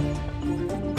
Música 0.00 0.89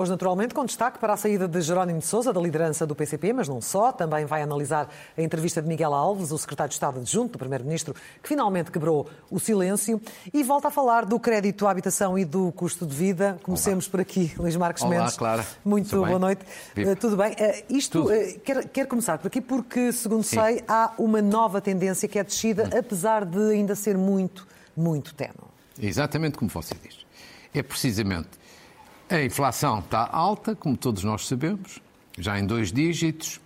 Hoje, 0.00 0.10
naturalmente, 0.10 0.54
com 0.54 0.64
destaque 0.64 0.98
para 0.98 1.12
a 1.12 1.16
saída 1.18 1.46
de 1.46 1.60
Jerónimo 1.60 1.98
de 1.98 2.06
Sousa 2.06 2.32
da 2.32 2.40
liderança 2.40 2.86
do 2.86 2.94
PCP, 2.94 3.34
mas 3.34 3.46
não 3.46 3.60
só. 3.60 3.92
Também 3.92 4.24
vai 4.24 4.40
analisar 4.40 4.88
a 5.14 5.20
entrevista 5.20 5.60
de 5.60 5.68
Miguel 5.68 5.92
Alves, 5.92 6.32
o 6.32 6.38
secretário 6.38 6.70
de 6.70 6.76
Estado 6.76 7.00
adjunto 7.00 7.32
do 7.32 7.38
Primeiro-Ministro, 7.38 7.94
que 8.22 8.26
finalmente 8.30 8.70
quebrou 8.70 9.06
o 9.30 9.38
silêncio. 9.38 10.00
E 10.32 10.42
volta 10.42 10.68
a 10.68 10.70
falar 10.70 11.04
do 11.04 11.20
crédito 11.20 11.66
à 11.66 11.70
habitação 11.70 12.18
e 12.18 12.24
do 12.24 12.50
custo 12.52 12.86
de 12.86 12.96
vida. 12.96 13.38
Comecemos 13.42 13.84
Olá. 13.84 13.90
por 13.90 14.00
aqui, 14.00 14.32
Luís 14.38 14.56
Marcos 14.56 14.82
Olá, 14.82 14.90
Mendes. 14.90 15.18
Clara. 15.18 15.46
Muito 15.62 15.90
Tudo 15.90 15.98
boa 15.98 16.08
bem? 16.12 16.18
noite. 16.18 16.46
Uh, 16.78 16.96
tudo 16.96 17.16
bem? 17.18 17.32
Uh, 17.32 17.64
isto, 17.68 18.04
uh, 18.04 18.40
quero, 18.42 18.68
quero, 18.70 18.88
começar 18.88 19.18
por 19.18 19.26
aqui 19.26 19.42
porque, 19.42 19.92
segundo 19.92 20.22
Sim. 20.22 20.40
sei, 20.40 20.64
há 20.66 20.94
uma 20.96 21.20
nova 21.20 21.60
tendência 21.60 22.08
que 22.08 22.18
é 22.18 22.24
descida, 22.24 22.70
hum. 22.74 22.78
apesar 22.78 23.26
de 23.26 23.50
ainda 23.50 23.74
ser 23.74 23.98
muito, 23.98 24.48
muito 24.74 25.14
tenue. 25.14 25.34
Exatamente 25.78 26.38
como 26.38 26.50
você 26.50 26.74
diz. 26.82 27.04
É 27.52 27.62
precisamente 27.62 28.39
a 29.10 29.20
inflação 29.24 29.80
está 29.80 30.08
alta, 30.10 30.54
como 30.54 30.76
todos 30.76 31.02
nós 31.02 31.26
sabemos, 31.26 31.80
já 32.16 32.38
em 32.38 32.46
dois 32.46 32.72
dígitos. 32.72 33.40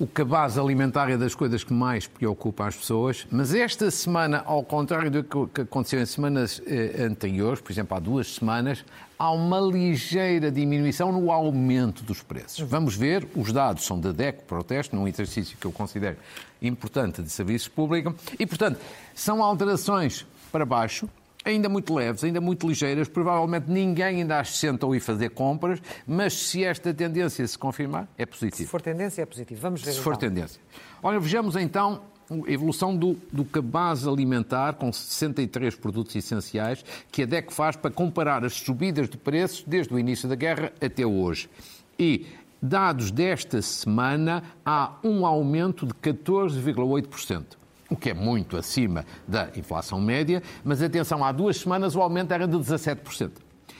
O 0.00 0.06
cabaz 0.08 0.58
alimentar 0.58 1.08
é 1.08 1.16
das 1.16 1.36
coisas 1.36 1.62
que 1.62 1.72
mais 1.72 2.08
preocupa 2.08 2.66
as 2.66 2.74
pessoas, 2.74 3.24
mas 3.30 3.54
esta 3.54 3.88
semana, 3.92 4.42
ao 4.44 4.64
contrário 4.64 5.08
do 5.08 5.22
que 5.22 5.60
aconteceu 5.60 6.00
em 6.00 6.06
semanas 6.06 6.60
eh, 6.66 7.04
anteriores, 7.04 7.60
por 7.60 7.70
exemplo, 7.70 7.96
há 7.96 8.00
duas 8.00 8.34
semanas, 8.34 8.84
há 9.16 9.30
uma 9.30 9.60
ligeira 9.60 10.50
diminuição 10.50 11.12
no 11.12 11.30
aumento 11.30 12.02
dos 12.02 12.20
preços. 12.24 12.68
Vamos 12.68 12.96
ver, 12.96 13.28
os 13.36 13.52
dados 13.52 13.86
são 13.86 14.00
da 14.00 14.10
DECO 14.10 14.42
Protesto, 14.42 14.96
num 14.96 15.06
exercício 15.06 15.56
que 15.56 15.64
eu 15.64 15.70
considero 15.70 16.16
importante 16.60 17.22
de 17.22 17.30
serviço 17.30 17.70
público, 17.70 18.12
e, 18.36 18.44
portanto, 18.44 18.80
são 19.14 19.40
alterações 19.40 20.26
para 20.50 20.66
baixo, 20.66 21.08
ainda 21.44 21.68
muito 21.68 21.94
leves, 21.94 22.24
ainda 22.24 22.40
muito 22.40 22.66
ligeiras. 22.66 23.08
Provavelmente 23.08 23.70
ninguém 23.70 24.20
ainda 24.20 24.40
as 24.40 24.56
sentou 24.56 24.94
e 24.94 25.00
fazer 25.00 25.30
compras, 25.30 25.80
mas 26.06 26.32
se 26.34 26.64
esta 26.64 26.92
tendência 26.94 27.46
se 27.46 27.58
confirmar, 27.58 28.08
é 28.16 28.24
positivo. 28.24 28.64
Se 28.64 28.66
for 28.66 28.80
tendência, 28.80 29.22
é 29.22 29.26
positivo. 29.26 29.60
Vamos 29.60 29.82
ver. 29.82 29.92
Se 29.92 30.00
então. 30.00 30.04
for 30.04 30.16
tendência. 30.16 30.60
Olha, 31.02 31.20
vejamos 31.20 31.56
então 31.56 32.02
a 32.30 32.50
evolução 32.50 32.96
do, 32.96 33.18
do 33.30 33.44
cabaz 33.44 34.06
alimentar 34.06 34.74
com 34.74 34.90
63 34.90 35.74
produtos 35.76 36.16
essenciais 36.16 36.84
que 37.12 37.22
a 37.22 37.26
DEC 37.26 37.52
faz 37.52 37.76
para 37.76 37.90
comparar 37.90 38.44
as 38.44 38.54
subidas 38.54 39.08
de 39.08 39.18
preços 39.18 39.62
desde 39.66 39.92
o 39.92 39.98
início 39.98 40.28
da 40.28 40.34
guerra 40.34 40.72
até 40.80 41.04
hoje. 41.04 41.50
E 41.98 42.26
dados 42.62 43.10
desta 43.10 43.60
semana, 43.60 44.42
há 44.64 44.94
um 45.04 45.26
aumento 45.26 45.86
de 45.86 45.92
14,8% 45.92 47.63
o 47.94 47.96
que 47.96 48.10
é 48.10 48.14
muito 48.14 48.56
acima 48.56 49.06
da 49.26 49.48
inflação 49.56 50.00
média, 50.00 50.42
mas 50.64 50.82
atenção, 50.82 51.24
há 51.24 51.32
duas 51.32 51.56
semanas 51.56 51.94
o 51.94 52.02
aumento 52.02 52.32
era 52.32 52.46
de 52.46 52.56
17%. 52.56 53.30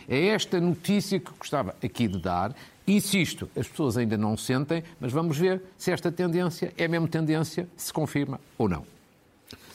É 0.09 0.29
esta 0.29 0.61
notícia 0.61 1.19
que 1.19 1.31
gostava 1.39 1.75
aqui 1.83 2.07
de 2.07 2.19
dar. 2.19 2.55
Insisto, 2.87 3.51
as 3.57 3.67
pessoas 3.67 3.97
ainda 3.97 4.17
não 4.17 4.37
sentem, 4.37 4.85
mas 5.01 5.13
vamos 5.13 5.37
ver 5.37 5.63
se 5.77 5.91
esta 5.91 6.13
tendência 6.13 6.73
é 6.77 6.87
mesmo 6.87 7.09
tendência, 7.09 7.69
se 7.77 7.93
confirma 7.93 8.39
ou 8.57 8.69
não. 8.69 8.85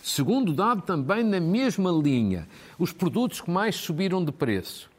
Segundo 0.01 0.53
dado, 0.53 0.81
também 0.81 1.23
na 1.23 1.39
mesma 1.39 1.91
linha, 1.91 2.47
os 2.77 2.93
produtos 2.93 3.41
que 3.41 3.51
mais 3.51 3.75
subiram 3.75 4.23
de 4.23 4.31
preço. 4.31 4.89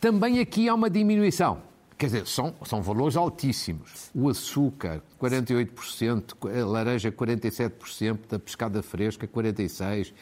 Também 0.00 0.40
aqui 0.40 0.68
há 0.68 0.74
uma 0.74 0.90
diminuição. 0.90 1.62
Quer 2.02 2.06
dizer, 2.06 2.26
são, 2.26 2.52
são 2.66 2.82
valores 2.82 3.16
altíssimos. 3.16 4.10
O 4.12 4.28
açúcar, 4.28 5.00
48%, 5.20 6.34
a 6.50 6.66
laranja, 6.66 7.12
47%, 7.12 8.34
a 8.34 8.38
pescada 8.40 8.82
fresca, 8.82 9.28
46%, 9.28 10.12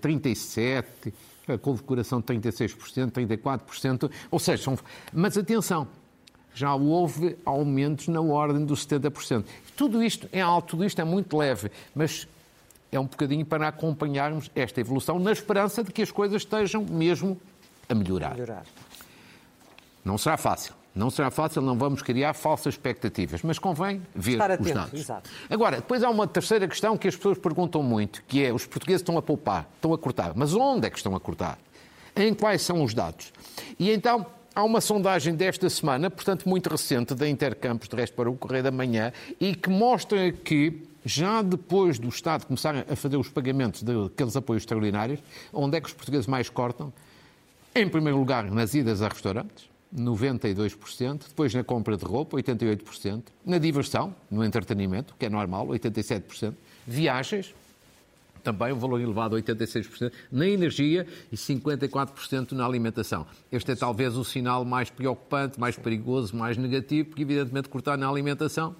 37%, 0.00 1.12
a 1.48 1.58
condecoração, 1.58 2.22
36%, 2.22 3.10
34%. 3.10 4.08
Ou 4.30 4.38
seja, 4.38 4.62
são... 4.62 4.78
mas 5.12 5.36
atenção, 5.36 5.88
já 6.54 6.72
houve 6.76 7.36
aumentos 7.44 8.06
na 8.06 8.20
ordem 8.20 8.64
dos 8.64 8.86
70%. 8.86 9.46
Tudo 9.76 10.04
isto 10.04 10.28
é 10.30 10.40
alto, 10.40 10.76
tudo 10.76 10.84
isto 10.84 11.00
é 11.00 11.04
muito 11.04 11.36
leve, 11.36 11.72
mas 11.92 12.28
é 12.92 13.00
um 13.00 13.06
bocadinho 13.06 13.44
para 13.44 13.66
acompanharmos 13.66 14.48
esta 14.54 14.80
evolução 14.80 15.18
na 15.18 15.32
esperança 15.32 15.82
de 15.82 15.90
que 15.90 16.02
as 16.02 16.12
coisas 16.12 16.42
estejam 16.42 16.84
mesmo 16.88 17.36
a 17.88 17.94
melhorar. 17.96 18.34
melhorar. 18.34 18.64
Não 20.04 20.16
será 20.16 20.36
fácil. 20.36 20.85
Não 20.96 21.10
será 21.10 21.30
fácil, 21.30 21.60
não 21.60 21.76
vamos 21.76 22.00
criar 22.00 22.32
falsas 22.32 22.72
expectativas, 22.72 23.42
mas 23.42 23.58
convém 23.58 24.00
ver 24.14 24.32
Estar 24.32 24.50
atento, 24.50 24.68
os 24.68 24.74
dados. 24.74 25.00
Exato. 25.00 25.30
Agora, 25.50 25.76
depois 25.76 26.02
há 26.02 26.08
uma 26.08 26.26
terceira 26.26 26.66
questão 26.66 26.96
que 26.96 27.06
as 27.06 27.14
pessoas 27.14 27.36
perguntam 27.36 27.82
muito, 27.82 28.22
que 28.26 28.42
é 28.42 28.50
os 28.50 28.64
portugueses 28.64 29.02
estão 29.02 29.18
a 29.18 29.22
poupar, 29.22 29.68
estão 29.74 29.92
a 29.92 29.98
cortar. 29.98 30.32
Mas 30.34 30.54
onde 30.54 30.86
é 30.86 30.90
que 30.90 30.96
estão 30.96 31.14
a 31.14 31.20
cortar? 31.20 31.58
Em 32.16 32.32
quais 32.32 32.62
são 32.62 32.82
os 32.82 32.94
dados? 32.94 33.30
E 33.78 33.90
então, 33.90 34.24
há 34.54 34.64
uma 34.64 34.80
sondagem 34.80 35.34
desta 35.34 35.68
semana, 35.68 36.08
portanto 36.08 36.48
muito 36.48 36.70
recente, 36.70 37.14
da 37.14 37.28
Intercampos, 37.28 37.90
de 37.90 37.94
resto 37.94 38.16
para 38.16 38.30
o 38.30 38.34
Correio 38.34 38.64
da 38.64 38.70
Manhã, 38.70 39.12
e 39.38 39.54
que 39.54 39.68
mostra 39.68 40.32
que 40.32 40.82
já 41.04 41.42
depois 41.42 41.98
do 41.98 42.08
Estado 42.08 42.46
começar 42.46 42.74
a 42.90 42.96
fazer 42.96 43.18
os 43.18 43.28
pagamentos 43.28 43.82
daqueles 43.82 44.34
apoios 44.34 44.62
extraordinários, 44.62 45.20
onde 45.52 45.76
é 45.76 45.80
que 45.80 45.88
os 45.88 45.92
portugueses 45.92 46.26
mais 46.26 46.48
cortam? 46.48 46.90
Em 47.74 47.86
primeiro 47.86 48.18
lugar, 48.18 48.50
nas 48.50 48.72
idas 48.72 49.02
a 49.02 49.08
restaurantes, 49.08 49.68
92%, 49.94 51.28
depois 51.28 51.54
na 51.54 51.64
compra 51.64 51.96
de 51.96 52.04
roupa, 52.04 52.36
88%, 52.36 53.24
na 53.44 53.58
diversão, 53.58 54.14
no 54.30 54.44
entretenimento, 54.44 55.14
que 55.18 55.26
é 55.26 55.28
normal, 55.28 55.66
87%, 55.68 56.54
viagens, 56.86 57.54
também 58.42 58.72
um 58.72 58.78
valor 58.78 59.00
elevado, 59.00 59.36
86%, 59.36 60.12
na 60.30 60.46
energia 60.46 61.06
e 61.32 61.36
54% 61.36 62.52
na 62.52 62.64
alimentação. 62.64 63.26
Este 63.50 63.72
é 63.72 63.74
talvez 63.74 64.16
o 64.16 64.24
sinal 64.24 64.64
mais 64.64 64.88
preocupante, 64.88 65.58
mais 65.58 65.76
perigoso, 65.76 66.36
mais 66.36 66.56
negativo, 66.56 67.08
porque 67.08 67.22
evidentemente 67.22 67.68
cortar 67.68 67.98
na 67.98 68.08
alimentação 68.08 68.76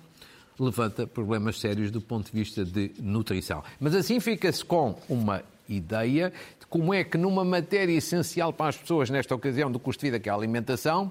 levanta 0.59 1.07
problemas 1.07 1.59
sérios 1.61 1.91
do 1.91 2.01
ponto 2.01 2.31
de 2.31 2.33
vista 2.33 2.65
de 2.65 2.93
nutrição. 3.01 3.63
Mas 3.81 3.95
assim 3.95 4.21
fica-se 4.21 4.65
com 4.65 4.99
uma 5.09 5.43
ideia 5.69 6.33
de 6.59 6.67
como 6.67 6.93
é 6.93 7.05
que 7.05 7.19
numa 7.19 7.45
matéria 7.45 7.97
essencial 7.97 8.53
para 8.53 8.69
as 8.69 8.77
pessoas 8.77 9.11
nesta 9.11 9.35
ocasião 9.35 9.71
do 9.71 9.79
custo 9.79 10.01
de 10.01 10.07
vida, 10.11 10.21
que 10.21 10.29
é 10.29 10.33
a 10.33 10.35
alimentação, 10.35 11.11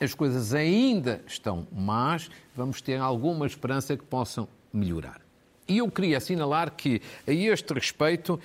as 0.00 0.14
coisas 0.14 0.54
ainda 0.54 1.22
estão 1.26 1.66
más, 1.70 2.30
vamos 2.56 2.80
ter 2.80 2.98
alguma 2.98 3.46
esperança 3.46 3.96
que 3.96 4.04
possam 4.04 4.48
melhorar. 4.72 5.20
E 5.68 5.78
eu 5.78 5.90
queria 5.90 6.16
assinalar 6.16 6.72
que, 6.72 7.02
a 7.26 7.32
este 7.32 7.72
respeito, 7.74 8.40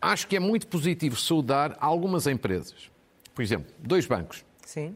acho 0.00 0.26
que 0.26 0.36
é 0.36 0.40
muito 0.40 0.66
positivo 0.66 1.16
saudar 1.16 1.76
algumas 1.80 2.26
empresas. 2.26 2.90
Por 3.34 3.42
exemplo, 3.42 3.72
dois 3.78 4.06
bancos. 4.06 4.44
Sim. 4.64 4.94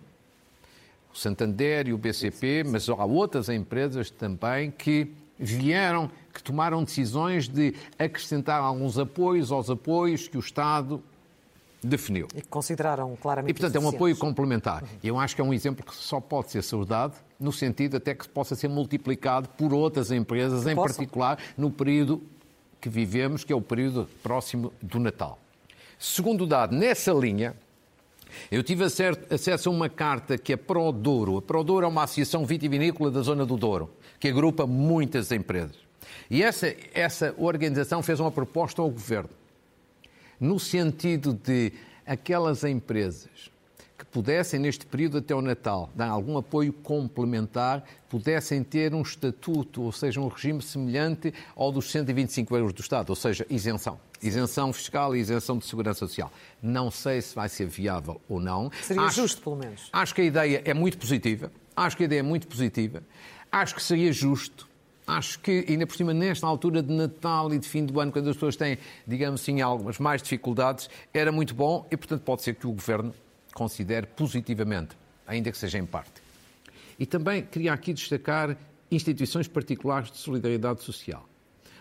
O 1.12 1.16
Santander 1.16 1.88
e 1.88 1.93
o 1.93 1.98
BCP, 1.98 2.65
mas 2.65 2.88
há 2.88 3.04
outras 3.04 3.48
empresas 3.48 4.10
também 4.10 4.71
que 4.71 5.10
vieram, 5.38 6.10
que 6.32 6.42
tomaram 6.42 6.82
decisões 6.84 7.48
de 7.48 7.74
acrescentar 7.98 8.60
alguns 8.60 8.98
apoios 8.98 9.50
aos 9.52 9.70
apoios 9.70 10.28
que 10.28 10.36
o 10.36 10.41
Estado 10.41 11.02
definiu. 11.82 12.26
E 12.34 12.42
que 12.42 12.48
consideraram 12.48 13.16
claramente 13.16 13.50
E, 13.50 13.54
portanto, 13.54 13.76
é 13.76 13.80
um 13.80 13.88
apoio 13.88 14.16
complementar. 14.16 14.84
E 15.02 15.08
eu 15.08 15.19
acho 15.19 15.34
que 15.34 15.41
é 15.41 15.44
um 15.44 15.54
exemplo 15.54 15.84
que 15.84 15.94
só 15.94 16.20
pode 16.20 16.50
ser 16.50 16.62
saudado, 16.62 17.14
no 17.38 17.52
sentido 17.52 17.97
até 17.97 18.14
que 18.14 18.28
possa 18.28 18.54
ser 18.54 18.69
multiplicado 18.69 19.48
por 19.50 19.72
outras 19.72 20.10
empresas, 20.10 20.64
que 20.64 20.70
em 20.70 20.74
possam. 20.74 20.97
particular 20.97 21.38
no 21.56 21.70
período 21.70 22.22
que 22.80 22.88
vivemos, 22.88 23.44
que 23.44 23.53
é 23.53 23.56
o 23.56 23.60
período 23.60 24.08
próximo 24.22 24.72
do 24.80 24.98
Natal. 24.98 25.38
Segundo 25.98 26.47
dado, 26.47 26.74
nessa 26.74 27.12
linha, 27.12 27.54
eu 28.50 28.62
tive 28.62 28.84
acesso 28.84 29.69
a 29.69 29.72
uma 29.72 29.88
carta 29.88 30.38
que 30.38 30.52
é 30.52 30.56
Pro 30.56 30.92
Douro. 30.92 31.38
A 31.38 31.42
Pro 31.42 31.64
Douro 31.64 31.86
é 31.86 31.88
uma 31.88 32.04
associação 32.04 32.44
vitivinícola 32.44 33.10
da 33.10 33.22
zona 33.22 33.44
do 33.44 33.56
Douro, 33.56 33.91
que 34.18 34.28
agrupa 34.28 34.66
muitas 34.66 35.33
empresas. 35.33 35.77
E 36.30 36.42
essa, 36.42 36.74
essa 36.94 37.34
organização 37.38 38.03
fez 38.03 38.21
uma 38.21 38.30
proposta 38.30 38.83
ao 38.83 38.91
governo, 38.91 39.30
no 40.41 40.59
sentido 40.59 41.33
de 41.33 41.72
aquelas 42.06 42.65
empresas 42.65 43.50
que 43.97 44.04
pudessem, 44.04 44.60
neste 44.60 44.84
período 44.84 45.18
até 45.18 45.34
o 45.34 45.41
Natal, 45.41 45.88
dar 45.94 46.09
algum 46.09 46.36
apoio 46.36 46.72
complementar, 46.72 47.83
pudessem 48.10 48.62
ter 48.62 48.94
um 48.94 49.00
estatuto, 49.00 49.83
ou 49.83 49.92
seja, 49.92 50.21
um 50.21 50.28
regime 50.28 50.60
semelhante 50.60 51.33
ao 51.54 51.72
dos 51.72 51.91
125 51.91 52.56
euros 52.56 52.72
do 52.74 52.83
Estado, 52.83 53.10
ou 53.10 53.16
seja, 53.16 53.47
isenção. 53.48 53.98
Isenção 54.22 54.72
fiscal 54.72 55.15
e 55.15 55.21
isenção 55.21 55.59
de 55.59 55.66
segurança 55.66 56.01
social. 56.01 56.33
Não 56.63 56.91
sei 56.91 57.21
se 57.21 57.34
vai 57.34 57.48
ser 57.48 57.66
viável 57.66 58.21
ou 58.28 58.41
não. 58.41 58.71
Seria 58.83 59.03
acho, 59.03 59.22
justo, 59.22 59.42
pelo 59.42 59.57
menos. 59.57 59.89
Acho 59.92 60.15
que 60.15 60.21
a 60.22 60.24
ideia 60.24 60.63
é 60.65 60.74
muito 60.74 60.98
positiva. 60.98 61.51
Acho 61.77 61.97
que 61.97 62.04
a 62.04 62.07
ideia 62.07 62.21
é 62.21 62.22
muito 62.22 62.47
positiva. 62.47 63.03
Acho 63.53 63.74
que 63.74 63.83
seria 63.83 64.13
justo. 64.13 64.66
Acho 65.07 65.39
que, 65.39 65.65
ainda 65.68 65.86
por 65.86 65.97
cima, 65.97 66.13
nesta 66.13 66.47
altura 66.47 66.83
de 66.83 66.92
Natal 66.92 67.54
e 67.54 67.59
de 67.59 67.68
fim 67.68 67.84
do 67.84 68.01
ano, 68.01 68.10
quando 68.10 68.28
as 68.28 68.34
pessoas 68.34 68.57
têm, 68.57 68.77
digamos 69.07 69.41
assim, 69.41 69.60
algumas 69.60 69.98
mais 69.98 70.21
dificuldades, 70.21 70.91
era 71.15 71.30
muito 71.30 71.54
bom 71.54 71.86
e, 71.91 71.97
portanto, 71.97 72.22
pode 72.22 72.42
ser 72.42 72.54
que 72.57 72.66
o 72.66 72.72
Governo 72.72 73.15
considere 73.54 74.07
positivamente, 74.07 74.97
ainda 75.27 75.53
que 75.53 75.59
seja 75.59 75.78
em 75.78 75.86
parte. 75.86 76.21
E 76.98 77.07
também 77.07 77.42
queria 77.42 77.72
aqui 77.72 77.92
destacar 77.92 78.57
instituições 78.91 79.47
particulares 79.47 80.10
de 80.10 80.16
solidariedade 80.16 80.83
social. 80.83 81.24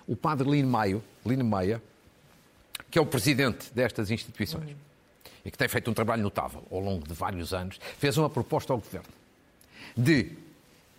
O 0.05 0.15
padre 0.15 0.49
Lino 0.49 0.69
Maio, 0.69 1.03
Lino 1.25 1.43
Maia, 1.43 1.81
que 2.89 2.99
é 2.99 3.01
o 3.01 3.05
presidente 3.05 3.73
destas 3.73 4.11
instituições 4.11 4.69
uhum. 4.69 4.75
e 5.43 5.51
que 5.51 5.57
tem 5.57 5.67
feito 5.67 5.89
um 5.89 5.93
trabalho 5.93 6.23
notável 6.23 6.63
ao 6.71 6.79
longo 6.79 7.07
de 7.07 7.13
vários 7.13 7.53
anos, 7.53 7.79
fez 7.97 8.17
uma 8.17 8.29
proposta 8.29 8.73
ao 8.73 8.79
governo 8.79 9.09
de 9.95 10.31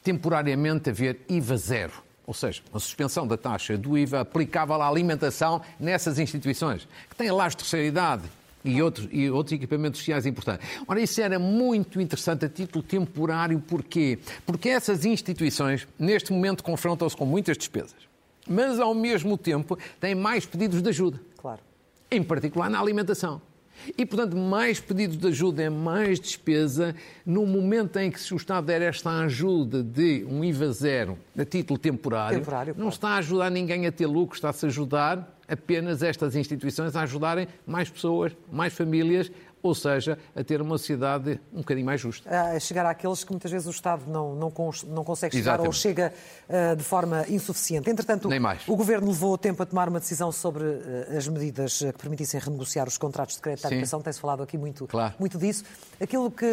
temporariamente 0.02 0.90
haver 0.90 1.20
IVA 1.28 1.56
zero, 1.56 1.92
ou 2.26 2.32
seja, 2.32 2.62
uma 2.70 2.80
suspensão 2.80 3.26
da 3.26 3.36
taxa 3.36 3.76
do 3.76 3.98
IVA 3.98 4.20
aplicável 4.20 4.80
à 4.80 4.88
alimentação 4.88 5.60
nessas 5.78 6.18
instituições, 6.18 6.88
que 7.10 7.16
têm 7.16 7.30
lares 7.30 7.54
de 7.54 7.58
terceira 7.58 7.86
idade, 7.86 8.22
e 8.64 8.82
outros, 8.82 9.08
e 9.12 9.30
outros 9.30 9.52
equipamentos 9.52 10.00
sociais 10.00 10.26
importantes. 10.26 10.68
Ora, 10.86 11.00
isso 11.00 11.20
era 11.20 11.38
muito 11.38 12.00
interessante 12.00 12.44
a 12.44 12.48
título 12.48 12.82
temporário, 12.82 13.60
porquê? 13.60 14.18
Porque 14.44 14.68
essas 14.68 15.04
instituições, 15.04 15.86
neste 15.98 16.32
momento, 16.32 16.64
confrontam-se 16.64 17.16
com 17.16 17.24
muitas 17.24 17.56
despesas, 17.56 17.94
mas, 18.48 18.80
ao 18.80 18.94
mesmo 18.94 19.38
tempo, 19.38 19.78
têm 20.00 20.14
mais 20.14 20.44
pedidos 20.44 20.82
de 20.82 20.88
ajuda. 20.88 21.20
Claro. 21.36 21.60
Em 22.16 22.22
particular 22.22 22.70
na 22.70 22.80
alimentação. 22.80 23.42
E, 23.96 24.06
portanto, 24.06 24.36
mais 24.36 24.80
pedidos 24.80 25.18
de 25.18 25.28
ajuda 25.28 25.62
é 25.62 25.68
mais 25.68 26.18
despesa. 26.18 26.94
No 27.26 27.46
momento 27.46 27.98
em 27.98 28.10
que 28.10 28.18
se 28.18 28.32
o 28.32 28.36
Estado 28.36 28.66
der 28.66 28.80
esta 28.80 29.10
ajuda 29.20 29.82
de 29.82 30.24
um 30.28 30.42
IVA 30.42 30.72
zero 30.72 31.18
a 31.38 31.44
título 31.44 31.78
temporário, 31.78 32.38
temporário 32.38 32.72
não 32.72 32.84
claro. 32.84 32.94
está 32.94 33.08
a 33.10 33.16
ajudar 33.16 33.50
ninguém 33.50 33.86
a 33.86 33.92
ter 33.92 34.06
lucro, 34.06 34.34
está-se 34.34 34.64
a 34.64 34.68
ajudar 34.68 35.38
apenas 35.46 36.02
estas 36.02 36.34
instituições 36.34 36.96
a 36.96 37.02
ajudarem 37.02 37.46
mais 37.66 37.90
pessoas, 37.90 38.32
mais 38.50 38.72
famílias 38.72 39.30
ou 39.66 39.74
seja, 39.74 40.18
a 40.34 40.42
ter 40.42 40.60
uma 40.60 40.78
sociedade 40.78 41.40
um 41.52 41.58
bocadinho 41.58 41.86
mais 41.86 42.00
justa. 42.00 42.28
A 42.28 42.58
chegar 42.58 42.86
àqueles 42.86 43.24
que 43.24 43.30
muitas 43.32 43.50
vezes 43.50 43.66
o 43.66 43.70
Estado 43.70 44.02
não, 44.06 44.34
não, 44.34 44.52
não 44.88 45.04
consegue 45.04 45.36
chegar 45.36 45.54
Exatamente. 45.54 45.66
ou 45.66 45.72
chega 45.72 46.12
uh, 46.48 46.76
de 46.76 46.82
forma 46.82 47.24
insuficiente. 47.28 47.90
Entretanto, 47.90 48.28
o 48.66 48.76
Governo 48.76 49.08
levou 49.08 49.36
tempo 49.36 49.62
a 49.62 49.66
tomar 49.66 49.88
uma 49.88 50.00
decisão 50.00 50.30
sobre 50.30 50.64
uh, 50.64 51.16
as 51.16 51.26
medidas 51.28 51.78
que 51.78 51.98
permitissem 51.98 52.40
renegociar 52.40 52.86
os 52.86 52.96
contratos 52.96 53.36
de 53.36 53.42
crédito 53.42 53.66
habitação. 53.66 54.00
Tem-se 54.00 54.20
falado 54.20 54.42
aqui 54.42 54.56
muito, 54.56 54.86
claro. 54.86 55.14
muito 55.18 55.38
disso. 55.38 55.64
Aquilo 56.00 56.30
que, 56.30 56.46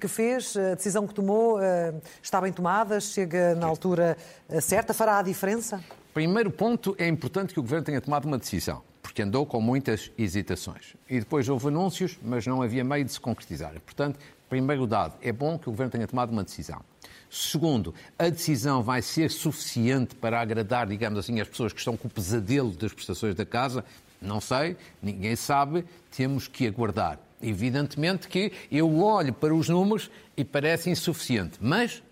que 0.00 0.08
fez, 0.08 0.56
a 0.56 0.74
decisão 0.74 1.06
que 1.06 1.14
tomou, 1.14 1.58
uh, 1.58 2.02
está 2.22 2.40
bem 2.40 2.52
tomada? 2.52 3.00
Chega 3.00 3.54
na 3.54 3.66
altura 3.66 4.16
certa? 4.60 4.92
Fará 4.92 5.18
a 5.18 5.22
diferença? 5.22 5.82
Primeiro 6.12 6.50
ponto, 6.50 6.94
é 6.98 7.08
importante 7.08 7.54
que 7.54 7.60
o 7.60 7.62
Governo 7.62 7.84
tenha 7.84 8.00
tomado 8.00 8.26
uma 8.26 8.38
decisão 8.38 8.82
porque 9.12 9.20
andou 9.20 9.44
com 9.44 9.60
muitas 9.60 10.10
hesitações. 10.16 10.96
E 11.08 11.20
depois 11.20 11.46
houve 11.46 11.68
anúncios, 11.68 12.18
mas 12.22 12.46
não 12.46 12.62
havia 12.62 12.82
meio 12.82 13.04
de 13.04 13.12
se 13.12 13.20
concretizar. 13.20 13.78
Portanto, 13.84 14.18
primeiro 14.48 14.86
dado, 14.86 15.18
é 15.20 15.30
bom 15.30 15.58
que 15.58 15.68
o 15.68 15.70
Governo 15.70 15.92
tenha 15.92 16.06
tomado 16.06 16.32
uma 16.32 16.42
decisão. 16.42 16.80
Segundo, 17.28 17.94
a 18.18 18.30
decisão 18.30 18.82
vai 18.82 19.02
ser 19.02 19.30
suficiente 19.30 20.14
para 20.14 20.40
agradar, 20.40 20.86
digamos 20.86 21.18
assim, 21.18 21.38
as 21.40 21.48
pessoas 21.48 21.74
que 21.74 21.78
estão 21.78 21.94
com 21.94 22.08
o 22.08 22.10
pesadelo 22.10 22.70
das 22.70 22.94
prestações 22.94 23.34
da 23.34 23.44
casa? 23.44 23.84
Não 24.18 24.40
sei, 24.40 24.78
ninguém 25.02 25.36
sabe, 25.36 25.84
temos 26.16 26.48
que 26.48 26.66
aguardar. 26.66 27.18
Evidentemente 27.42 28.28
que 28.28 28.50
eu 28.70 28.98
olho 28.98 29.34
para 29.34 29.54
os 29.54 29.68
números 29.68 30.10
e 30.34 30.42
parece 30.42 30.88
insuficiente, 30.88 31.58
mas 31.60 32.02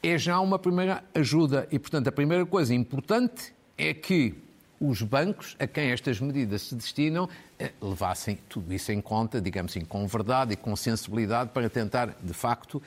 é 0.00 0.16
já 0.16 0.38
uma 0.38 0.60
primeira 0.60 1.02
ajuda. 1.12 1.66
E, 1.72 1.78
portanto, 1.78 2.06
a 2.06 2.12
primeira 2.12 2.46
coisa 2.46 2.72
importante 2.72 3.52
é 3.76 3.92
que 3.92 4.36
os 4.80 5.02
bancos 5.02 5.54
a 5.58 5.66
quem 5.66 5.90
estas 5.90 6.18
medidas 6.20 6.62
se 6.62 6.74
destinam 6.74 7.28
eh, 7.58 7.72
levassem 7.82 8.38
tudo 8.48 8.72
isso 8.72 8.90
em 8.90 9.00
conta, 9.00 9.38
digamos 9.38 9.72
assim, 9.72 9.84
com 9.84 10.06
verdade 10.06 10.54
e 10.54 10.56
com 10.56 10.74
sensibilidade 10.74 11.50
para 11.50 11.68
tentar, 11.68 12.16
de 12.22 12.32
facto, 12.32 12.82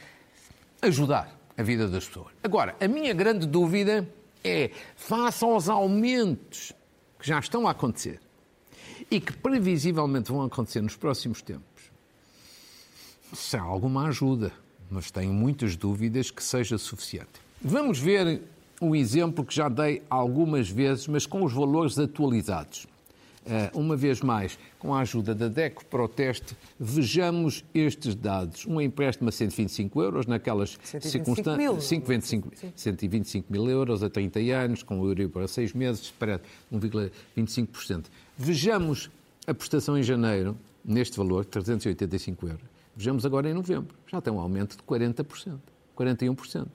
ajudar 0.82 1.40
a 1.56 1.62
vida 1.62 1.88
das 1.88 2.08
pessoas. 2.08 2.34
Agora, 2.44 2.76
a 2.82 2.88
minha 2.88 3.14
grande 3.14 3.46
dúvida 3.46 4.10
é, 4.44 4.72
face 4.96 5.46
aos 5.46 5.70
aumentos 5.70 6.74
que 7.20 7.28
já 7.28 7.38
estão 7.38 7.68
a 7.68 7.72
acontecer 7.72 8.20
e 9.12 9.22
que 9.22 9.32
previsivelmente 9.32 10.32
vão 10.32 10.44
acontecer 10.44 10.82
nos 10.82 10.96
próximos 10.96 11.44
tempos, 11.44 11.92
se 13.34 13.56
alguma 13.56 14.08
ajuda, 14.08 14.52
mas 14.90 15.12
tenho 15.12 15.32
muitas 15.32 15.76
dúvidas 15.76 16.32
que 16.32 16.44
seja 16.44 16.78
suficiente. 16.78 17.42
Vamos 17.62 18.00
ver 18.00 18.42
um 18.84 18.96
exemplo 18.96 19.46
que 19.46 19.56
já 19.56 19.70
dei 19.70 20.02
algumas 20.10 20.70
vezes, 20.70 21.08
mas 21.08 21.26
com 21.26 21.44
os 21.44 21.54
valores 21.54 21.98
atualizados. 21.98 22.86
Eh, 23.46 23.72
uma 23.74 23.96
vez 23.96 24.22
mais, 24.22 24.58
com 24.80 24.94
a 24.94 25.02
ajuda 25.02 25.36
da 25.36 25.48
DECO 25.48 25.84
Proteste, 25.86 26.56
vejamos 26.80 27.64
estes 27.74 28.16
dados. 28.16 28.66
Um 28.66 28.80
empréstimo 28.80 29.30
a 29.30 29.32
125 29.32 30.02
euros, 30.02 30.26
naquelas 30.26 30.78
circunstâncias. 31.02 31.84
125, 31.84 32.52
125 32.76 33.52
mil 33.52 33.70
euros 33.70 34.02
a 34.02 34.10
30 34.10 34.40
anos, 34.40 34.84
com 34.84 35.00
o 35.00 35.08
euro 35.08 35.30
para 35.30 35.48
6 35.48 35.74
meses, 35.74 36.04
spread 36.04 36.42
1,25%. 36.72 38.06
Vejamos 38.38 39.10
a 39.46 39.54
prestação 39.54 39.98
em 39.98 40.04
janeiro, 40.04 40.58
neste 40.84 41.18
valor, 41.18 41.44
385 41.44 42.48
euros. 42.48 42.66
Vejamos 42.96 43.26
agora 43.26 43.50
em 43.50 43.54
novembro. 43.54 43.94
Já 44.10 44.22
tem 44.22 44.32
um 44.32 44.40
aumento 44.40 44.78
de 44.78 44.84
40%, 44.84 45.58
41%. 45.98 46.68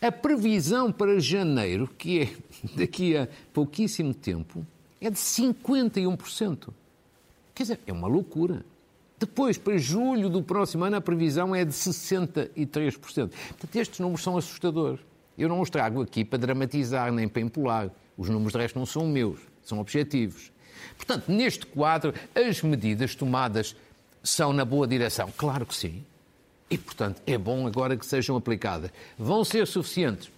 A 0.00 0.10
previsão 0.10 0.90
para 0.90 1.20
janeiro, 1.20 1.88
que 1.98 2.20
é 2.22 2.32
daqui 2.76 3.16
a 3.16 3.28
pouquíssimo 3.52 4.12
tempo, 4.12 4.66
é 5.00 5.10
de 5.10 5.16
51%. 5.16 6.68
Quer 7.54 7.62
dizer, 7.62 7.80
é 7.86 7.92
uma 7.92 8.08
loucura. 8.08 8.64
Depois, 9.18 9.56
para 9.56 9.78
julho 9.78 10.28
do 10.28 10.42
próximo 10.42 10.84
ano, 10.84 10.96
a 10.96 11.00
previsão 11.00 11.54
é 11.54 11.64
de 11.64 11.72
63%. 11.72 12.50
Portanto, 12.98 13.76
estes 13.76 14.00
números 14.00 14.22
são 14.22 14.36
assustadores. 14.36 15.00
Eu 15.38 15.48
não 15.48 15.60
os 15.60 15.70
trago 15.70 16.02
aqui 16.02 16.24
para 16.24 16.38
dramatizar 16.38 17.12
nem 17.12 17.28
para 17.28 17.42
empolar. 17.42 17.90
Os 18.16 18.28
números 18.28 18.52
de 18.52 18.58
resto 18.58 18.78
não 18.78 18.86
são 18.86 19.06
meus, 19.06 19.40
são 19.62 19.78
objetivos. 19.78 20.52
Portanto, 20.96 21.28
neste 21.28 21.66
quadro, 21.66 22.12
as 22.34 22.62
medidas 22.62 23.14
tomadas 23.14 23.76
são 24.22 24.52
na 24.52 24.64
boa 24.64 24.86
direção. 24.86 25.32
Claro 25.36 25.66
que 25.66 25.74
sim. 25.74 26.04
E, 26.72 26.78
portanto, 26.78 27.20
é 27.26 27.36
bom 27.36 27.66
agora 27.66 27.96
que 27.96 28.06
sejam 28.06 28.36
aplicadas. 28.36 28.90
Vão 29.18 29.44
ser 29.44 29.66
suficientes? 29.66 30.30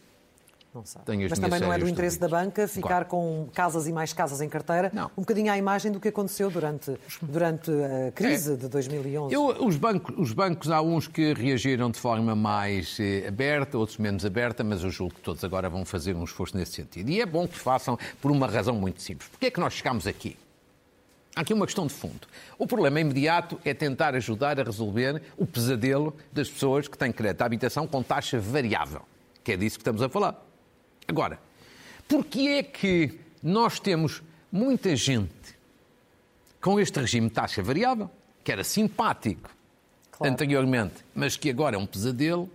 Não 0.75 0.85
sabe. 0.85 1.29
Mas 1.31 1.39
também 1.39 1.61
não 1.61 1.73
é 1.73 1.79
do 1.79 1.89
interesse 1.89 2.19
da 2.19 2.27
banca 2.27 2.67
ficar 2.67 2.89
claro. 2.89 3.07
com 3.07 3.49
casas 3.55 3.87
e 3.87 3.93
mais 3.93 4.13
casas 4.13 4.41
em 4.41 4.49
carteira, 4.49 4.91
não. 4.93 5.07
um 5.17 5.21
bocadinho 5.21 5.53
à 5.53 5.57
imagem 5.57 5.93
do 5.93 6.01
que 6.01 6.09
aconteceu 6.09 6.51
durante, 6.51 6.99
durante 7.23 7.71
a 7.71 8.11
crise 8.11 8.55
é. 8.55 8.57
de 8.57 8.67
2011. 8.67 9.33
Eu, 9.33 9.65
os, 9.65 9.77
bancos, 9.77 10.13
os 10.19 10.33
bancos, 10.33 10.69
há 10.73 10.83
uns 10.83 11.07
que 11.07 11.33
reagiram 11.33 11.93
de 11.93 12.01
forma 12.01 12.35
mais 12.35 12.99
eh, 12.99 13.25
aberta, 13.29 13.79
outros 13.79 13.99
menos 13.99 14.25
aberta, 14.27 14.65
mas 14.65 14.83
eu 14.83 14.91
julgo 14.91 15.15
que 15.15 15.21
todos 15.21 15.45
agora 15.45 15.71
vão 15.71 15.85
fazer 15.85 16.17
um 16.17 16.25
esforço 16.25 16.57
nesse 16.57 16.73
sentido. 16.73 17.09
E 17.09 17.21
é 17.21 17.27
bom 17.27 17.47
que 17.47 17.57
façam 17.57 17.97
por 18.21 18.33
uma 18.33 18.49
razão 18.49 18.75
muito 18.75 19.01
simples. 19.01 19.29
Porquê 19.29 19.47
é 19.47 19.51
que 19.53 19.61
nós 19.61 19.75
chegamos 19.75 20.09
aqui? 20.09 20.37
Há 21.37 21.41
aqui 21.41 21.53
uma 21.53 21.67
questão 21.67 21.87
de 21.87 21.93
fundo. 21.93 22.29
O 22.57 22.67
problema 22.67 23.01
imediato 23.01 23.61
é 23.65 23.75
tentar 23.75 24.15
ajudar 24.15 24.61
a 24.61 24.63
resolver 24.63 25.21
o 25.37 25.45
pesadelo 25.45 26.17
das 26.33 26.49
pessoas 26.49 26.87
que 26.87 26.97
têm 26.97 27.11
crédito 27.11 27.43
à 27.43 27.47
habitação 27.47 27.89
com 27.89 28.03
taxa 28.05 28.39
variável, 28.39 29.03
que 29.43 29.53
é 29.53 29.57
disso 29.57 29.77
que 29.77 29.81
estamos 29.81 30.01
a 30.01 30.09
falar. 30.09 30.41
Agora, 31.09 31.41
porquê 32.07 32.59
é 32.59 32.63
que 32.63 33.19
nós 33.43 33.81
temos 33.81 34.23
muita 34.51 34.95
gente 34.95 35.59
com 36.61 36.79
este 36.79 37.01
regime 37.01 37.29
de 37.29 37.35
taxa 37.35 37.63
variável, 37.63 38.09
que 38.45 38.53
era 38.53 38.63
simpático 38.63 39.51
claro. 40.13 40.33
anteriormente, 40.33 41.05
mas 41.13 41.37
que 41.37 41.51
agora 41.51 41.75
é 41.75 41.79
um 41.79 41.87
pesadelo, 41.87 42.49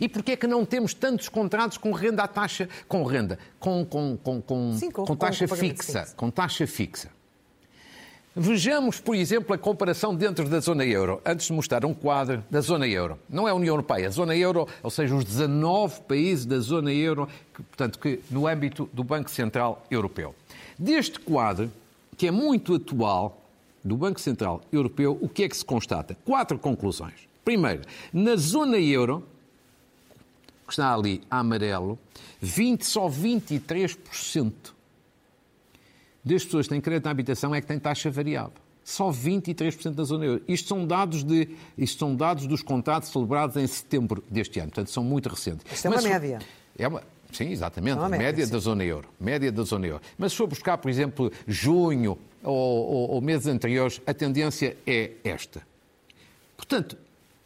e 0.00 0.08
porquê 0.08 0.32
é 0.32 0.36
que 0.36 0.46
não 0.46 0.64
temos 0.64 0.94
tantos 0.94 1.28
contratos 1.28 1.78
com 1.78 1.90
renda 1.92 2.22
à 2.22 2.28
taxa, 2.28 2.68
com 2.86 3.02
renda, 3.02 3.38
com, 3.58 3.84
com, 3.84 4.16
com, 4.16 4.40
com, 4.40 4.76
Sim, 4.78 4.90
com, 4.90 5.04
com 5.04 5.16
taxa 5.16 5.48
fixa, 5.48 6.12
com 6.16 6.30
taxa 6.30 6.66
fixa? 6.66 7.10
Vejamos, 8.34 9.00
por 9.00 9.16
exemplo, 9.16 9.52
a 9.52 9.58
comparação 9.58 10.14
dentro 10.14 10.48
da 10.48 10.60
zona 10.60 10.84
euro, 10.84 11.20
antes 11.26 11.46
de 11.46 11.52
mostrar 11.52 11.84
um 11.84 11.92
quadro 11.92 12.44
da 12.48 12.60
zona 12.60 12.86
euro. 12.86 13.18
Não 13.28 13.48
é 13.48 13.50
a 13.50 13.54
União 13.54 13.72
Europeia, 13.72 14.06
a 14.06 14.10
zona 14.10 14.36
euro, 14.36 14.68
ou 14.84 14.90
seja, 14.90 15.16
os 15.16 15.24
19 15.24 16.02
países 16.02 16.46
da 16.46 16.60
zona 16.60 16.92
euro, 16.92 17.28
que, 17.52 17.60
portanto, 17.60 17.98
que 17.98 18.20
no 18.30 18.46
âmbito 18.46 18.88
do 18.92 19.02
Banco 19.02 19.28
Central 19.28 19.84
Europeu. 19.90 20.32
Deste 20.78 21.18
quadro, 21.18 21.72
que 22.16 22.28
é 22.28 22.30
muito 22.30 22.76
atual, 22.76 23.36
do 23.82 23.96
Banco 23.96 24.20
Central 24.20 24.60
Europeu, 24.70 25.18
o 25.20 25.28
que 25.28 25.42
é 25.42 25.48
que 25.48 25.56
se 25.56 25.64
constata? 25.64 26.16
Quatro 26.24 26.58
conclusões. 26.58 27.28
Primeiro, 27.44 27.82
na 28.12 28.36
zona 28.36 28.78
euro, 28.78 29.26
que 30.66 30.72
está 30.72 30.94
ali 30.94 31.22
a 31.30 31.40
amarelo, 31.40 31.98
20, 32.40 32.84
só 32.84 33.08
23% 33.08 34.52
das 36.24 36.44
pessoas 36.44 36.66
que 36.66 36.70
têm 36.70 36.80
crédito 36.80 37.04
na 37.04 37.10
habitação 37.10 37.54
é 37.54 37.60
que 37.60 37.66
têm 37.66 37.78
taxa 37.78 38.10
variável. 38.10 38.52
Só 38.84 39.10
23% 39.10 39.90
da 39.92 40.04
zona 40.04 40.24
euro. 40.24 40.42
Isto 40.48 40.68
são 40.68 40.86
dados, 40.86 41.22
de, 41.22 41.48
isto 41.76 41.98
são 41.98 42.14
dados 42.16 42.46
dos 42.46 42.62
contratos 42.62 43.10
celebrados 43.10 43.56
em 43.56 43.66
setembro 43.66 44.24
deste 44.30 44.58
ano, 44.58 44.70
portanto 44.70 44.90
são 44.90 45.04
muito 45.04 45.28
recentes. 45.28 45.64
Isto 45.72 45.86
é 45.86 45.90
uma 45.90 45.96
Mas, 45.96 46.04
média. 46.04 46.38
É 46.78 46.88
uma, 46.88 47.02
sim, 47.32 47.50
exatamente, 47.50 47.98
média, 48.00 48.18
média 48.18 48.46
da 48.46 48.58
zona 48.58 48.84
euro. 48.84 49.08
Média 49.20 49.52
da 49.52 49.62
zona 49.62 49.86
euro. 49.86 50.02
Mas 50.18 50.32
se 50.32 50.38
for 50.38 50.46
buscar, 50.46 50.78
por 50.78 50.90
exemplo, 50.90 51.30
junho 51.46 52.18
ou, 52.42 52.54
ou, 52.54 53.10
ou 53.10 53.20
meses 53.20 53.46
anteriores, 53.46 54.00
a 54.06 54.14
tendência 54.14 54.76
é 54.86 55.12
esta. 55.22 55.62
Portanto, 56.56 56.96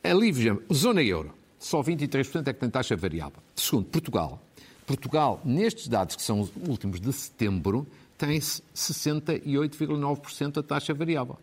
ali 0.03 0.31
vejamos, 0.31 0.63
zona 0.73 1.03
euro, 1.03 1.35
só 1.59 1.83
23% 1.83 2.47
é 2.47 2.53
que 2.53 2.61
tem 2.61 2.71
taxa 2.71 2.97
variável. 2.97 3.39
Segundo, 3.55 3.87
Portugal. 3.87 4.41
Portugal, 4.87 5.41
nestes 5.45 5.89
dados 5.89 6.15
que 6.15 6.23
são 6.23 6.41
os 6.41 6.53
últimos 6.69 7.01
de 7.01 7.13
setembro, 7.13 7.87
tem 8.17 8.39
68,9% 8.39 10.59
a 10.59 10.63
taxa 10.63 10.95
variável. 10.95 11.37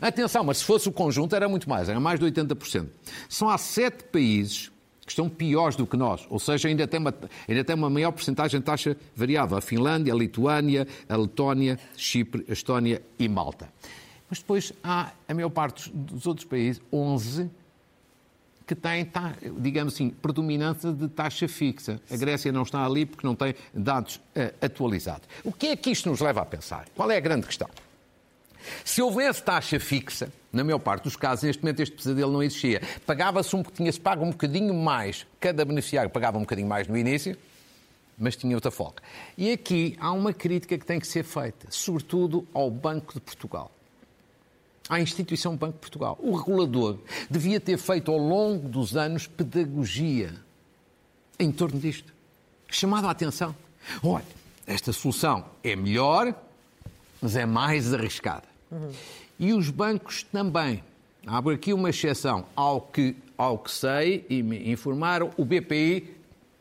Atenção, 0.00 0.44
mas 0.44 0.58
se 0.58 0.64
fosse 0.64 0.88
o 0.88 0.92
conjunto 0.92 1.34
era 1.34 1.48
muito 1.48 1.68
mais, 1.68 1.88
era 1.88 1.98
mais 1.98 2.20
de 2.20 2.26
80%. 2.26 2.88
São 3.28 3.48
há 3.48 3.56
sete 3.56 4.04
países 4.04 4.70
que 5.00 5.12
estão 5.12 5.28
piores 5.28 5.74
do 5.74 5.86
que 5.86 5.96
nós, 5.96 6.26
ou 6.28 6.38
seja, 6.38 6.68
ainda 6.68 6.86
tem 6.86 7.00
uma, 7.00 7.14
ainda 7.48 7.64
tem 7.64 7.74
uma 7.74 7.88
maior 7.88 8.12
porcentagem 8.12 8.60
de 8.60 8.66
taxa 8.66 8.96
variável. 9.16 9.56
A 9.56 9.62
Finlândia, 9.62 10.12
a 10.12 10.16
Lituânia, 10.16 10.86
a 11.08 11.16
Letónia, 11.16 11.78
Chipre, 11.96 12.44
a 12.48 12.52
Estónia 12.52 13.00
e 13.18 13.26
Malta. 13.26 13.72
Mas 14.28 14.40
depois 14.40 14.74
há 14.84 15.10
a 15.26 15.34
maior 15.34 15.48
parte 15.48 15.90
dos 15.90 16.26
outros 16.26 16.46
países, 16.46 16.82
11, 16.92 17.50
que 18.68 18.74
têm, 18.74 19.10
digamos 19.58 19.94
assim, 19.94 20.10
predominância 20.10 20.92
de 20.92 21.08
taxa 21.08 21.48
fixa. 21.48 21.98
A 22.10 22.16
Grécia 22.18 22.52
não 22.52 22.64
está 22.64 22.84
ali 22.84 23.06
porque 23.06 23.26
não 23.26 23.34
tem 23.34 23.54
dados 23.72 24.16
uh, 24.16 24.54
atualizados. 24.60 25.26
O 25.42 25.50
que 25.50 25.68
é 25.68 25.76
que 25.76 25.90
isto 25.90 26.10
nos 26.10 26.20
leva 26.20 26.42
a 26.42 26.44
pensar? 26.44 26.86
Qual 26.94 27.10
é 27.10 27.16
a 27.16 27.20
grande 27.20 27.46
questão? 27.46 27.68
Se 28.84 29.00
houvesse 29.00 29.42
taxa 29.42 29.80
fixa, 29.80 30.30
na 30.52 30.62
maior 30.62 30.80
parte 30.80 31.04
dos 31.04 31.16
casos, 31.16 31.44
neste 31.44 31.62
momento 31.62 31.80
este 31.80 31.96
pesadelo 31.96 32.30
não 32.30 32.42
existia. 32.42 32.82
Pagava-se 33.06 33.56
um, 33.56 33.62
tinha-se 33.62 33.98
pago 33.98 34.22
um 34.22 34.32
bocadinho 34.32 34.74
mais, 34.74 35.26
cada 35.40 35.64
beneficiário 35.64 36.10
pagava 36.10 36.36
um 36.36 36.42
bocadinho 36.42 36.68
mais 36.68 36.86
no 36.86 36.94
início, 36.94 37.38
mas 38.18 38.36
tinha 38.36 38.54
outra 38.54 38.70
folga. 38.70 39.02
E 39.38 39.50
aqui 39.50 39.96
há 39.98 40.12
uma 40.12 40.34
crítica 40.34 40.76
que 40.76 40.84
tem 40.84 41.00
que 41.00 41.06
ser 41.06 41.24
feita, 41.24 41.68
sobretudo 41.70 42.46
ao 42.52 42.70
Banco 42.70 43.14
de 43.14 43.20
Portugal. 43.20 43.72
À 44.88 45.00
instituição 45.00 45.56
Banco 45.56 45.74
de 45.74 45.80
Portugal. 45.80 46.18
O 46.20 46.34
regulador 46.34 46.98
devia 47.30 47.60
ter 47.60 47.76
feito 47.78 48.10
ao 48.10 48.18
longo 48.18 48.68
dos 48.68 48.96
anos 48.96 49.26
pedagogia 49.26 50.34
em 51.38 51.52
torno 51.52 51.78
disto. 51.78 52.12
Chamado 52.70 53.06
a 53.06 53.10
atenção. 53.10 53.54
Olha, 54.02 54.24
esta 54.66 54.92
solução 54.92 55.44
é 55.62 55.76
melhor, 55.76 56.34
mas 57.20 57.36
é 57.36 57.46
mais 57.46 57.92
arriscada. 57.92 58.44
Uhum. 58.70 58.90
E 59.38 59.52
os 59.52 59.70
bancos 59.70 60.22
também. 60.24 60.82
Abro 61.26 61.54
aqui 61.54 61.72
uma 61.72 61.90
exceção. 61.90 62.46
Ao 62.56 62.80
que, 62.80 63.16
ao 63.36 63.58
que 63.58 63.70
sei 63.70 64.26
e 64.28 64.42
me 64.42 64.70
informaram, 64.70 65.30
o 65.36 65.44
BPI 65.44 66.17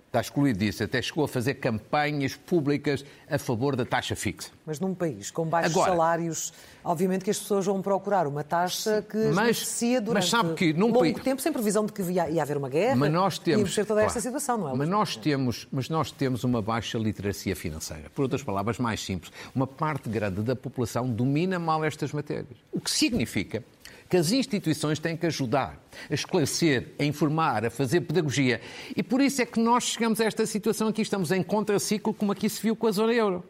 está 0.07 0.21
excluído 0.21 0.59
disso, 0.59 0.83
até 0.83 1.01
chegou 1.01 1.25
a 1.25 1.27
fazer 1.27 1.55
campanhas 1.55 2.35
públicas 2.35 3.05
a 3.29 3.37
favor 3.37 3.75
da 3.75 3.85
taxa 3.85 4.15
fixa. 4.15 4.49
Mas 4.65 4.79
num 4.79 4.93
país 4.93 5.29
com 5.29 5.45
baixos 5.45 5.73
Agora, 5.73 5.91
salários, 5.91 6.53
obviamente 6.83 7.23
que 7.23 7.29
as 7.29 7.37
pessoas 7.37 7.65
vão 7.65 7.81
procurar 7.81 8.25
uma 8.25 8.43
taxa 8.43 9.05
que 9.07 9.17
mas, 9.17 9.35
beneficia 9.35 10.01
durante 10.01 10.23
mas 10.23 10.29
sabe 10.29 10.53
que 10.53 10.73
num 10.73 10.87
longo 10.87 10.99
país... 10.99 11.21
tempo, 11.21 11.41
sem 11.41 11.51
previsão 11.51 11.85
de 11.85 11.91
que 11.91 12.01
ia 12.01 12.41
haver 12.41 12.57
uma 12.57 12.69
guerra 12.69 12.95
mas 12.95 13.11
nós 13.11 13.37
temos, 13.37 13.71
e 13.71 13.75
toda 13.75 13.85
claro, 13.85 14.07
esta 14.07 14.21
situação, 14.21 14.57
não 14.57 14.69
é? 14.69 14.75
Mas 14.75 14.89
nós, 14.89 15.15
temos, 15.15 15.67
mas 15.71 15.89
nós 15.89 16.11
temos 16.11 16.43
uma 16.43 16.61
baixa 16.61 16.97
literacia 16.97 17.55
financeira. 17.55 18.09
Por 18.15 18.23
outras 18.23 18.41
palavras, 18.41 18.79
mais 18.79 19.03
simples, 19.03 19.31
uma 19.53 19.67
parte 19.67 20.09
grande 20.09 20.41
da 20.41 20.55
população 20.55 21.09
domina 21.09 21.59
mal 21.59 21.83
estas 21.83 22.13
matérias. 22.13 22.57
O 22.71 22.79
que 22.79 22.89
significa 22.89 23.63
que 24.09 24.17
as 24.17 24.31
instituições 24.31 24.99
têm 24.99 25.17
que 25.17 25.25
ajudar 25.25 25.81
a 26.09 26.13
esclarecer, 26.13 26.93
a 26.97 27.03
informar, 27.03 27.65
a 27.65 27.69
fazer 27.69 28.01
pedagogia. 28.01 28.61
E 28.95 29.03
por 29.03 29.21
isso 29.21 29.41
é 29.41 29.45
que 29.45 29.59
nós 29.59 29.83
chegamos 29.83 30.21
a 30.21 30.25
esta 30.25 30.45
situação 30.45 30.87
aqui, 30.87 31.01
estamos 31.01 31.31
em 31.31 31.43
contraciclo, 31.43 32.13
como 32.13 32.31
aqui 32.31 32.49
se 32.49 32.61
viu 32.61 32.75
com 32.75 32.87
a 32.87 32.91
zona 32.91 33.13
euro. 33.13 33.43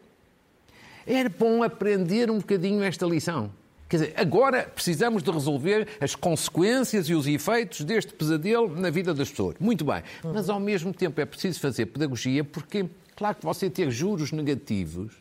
Era 1.06 1.28
bom 1.28 1.62
aprender 1.62 2.30
um 2.30 2.38
bocadinho 2.38 2.82
esta 2.82 3.06
lição. 3.06 3.50
Quer 3.88 3.96
dizer, 3.96 4.14
agora 4.16 4.64
precisamos 4.64 5.22
de 5.22 5.30
resolver 5.30 5.88
as 5.98 6.14
consequências 6.14 7.08
e 7.08 7.14
os 7.14 7.26
efeitos 7.26 7.82
deste 7.82 8.12
pesadelo 8.12 8.76
na 8.78 8.90
vida 8.90 9.14
das 9.14 9.30
pessoas. 9.30 9.56
Muito 9.58 9.84
bem. 9.84 10.02
Mas 10.22 10.50
ao 10.50 10.60
mesmo 10.60 10.92
tempo 10.92 11.18
é 11.20 11.24
preciso 11.24 11.58
fazer 11.58 11.86
pedagogia 11.86 12.44
porque, 12.44 12.86
claro 13.16 13.36
que 13.36 13.44
você 13.44 13.70
ter 13.70 13.90
juros 13.90 14.30
negativos 14.30 15.14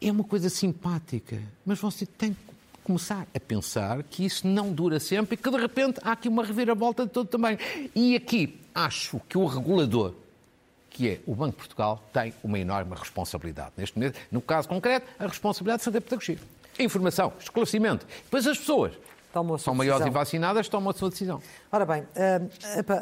é 0.00 0.10
uma 0.10 0.24
coisa 0.24 0.48
simpática, 0.48 1.40
mas 1.64 1.80
você 1.80 2.06
tem 2.06 2.36
começar 2.82 3.26
a 3.34 3.40
pensar 3.40 4.02
que 4.02 4.24
isso 4.24 4.46
não 4.46 4.72
dura 4.72 4.98
sempre 5.00 5.34
e 5.34 5.36
que 5.36 5.50
de 5.50 5.56
repente 5.56 6.00
há 6.02 6.12
aqui 6.12 6.28
uma 6.28 6.44
reviravolta 6.44 7.04
de 7.04 7.12
todo 7.12 7.28
tamanho. 7.28 7.58
E 7.94 8.16
aqui 8.16 8.60
acho 8.74 9.20
que 9.28 9.38
o 9.38 9.46
regulador, 9.46 10.14
que 10.90 11.08
é 11.08 11.20
o 11.26 11.34
Banco 11.34 11.52
de 11.52 11.58
Portugal, 11.58 12.02
tem 12.12 12.34
uma 12.42 12.58
enorme 12.58 12.94
responsabilidade. 12.94 13.72
Neste 13.76 13.98
momento, 13.98 14.18
no 14.30 14.40
caso 14.40 14.68
concreto, 14.68 15.06
a 15.18 15.26
responsabilidade 15.26 15.80
de 15.80 15.84
fazer 15.84 16.00
pedagogia. 16.00 16.38
Informação, 16.78 17.32
esclarecimento. 17.38 18.06
Depois 18.24 18.46
as 18.46 18.58
pessoas 18.58 18.92
são 19.58 19.74
maiores 19.74 20.06
e 20.06 20.10
vacinadas, 20.10 20.68
tomam 20.68 20.90
a 20.90 20.92
sua 20.92 21.08
decisão. 21.08 21.40
Ora 21.70 21.86
bem, 21.86 22.06
eh, 22.14 22.40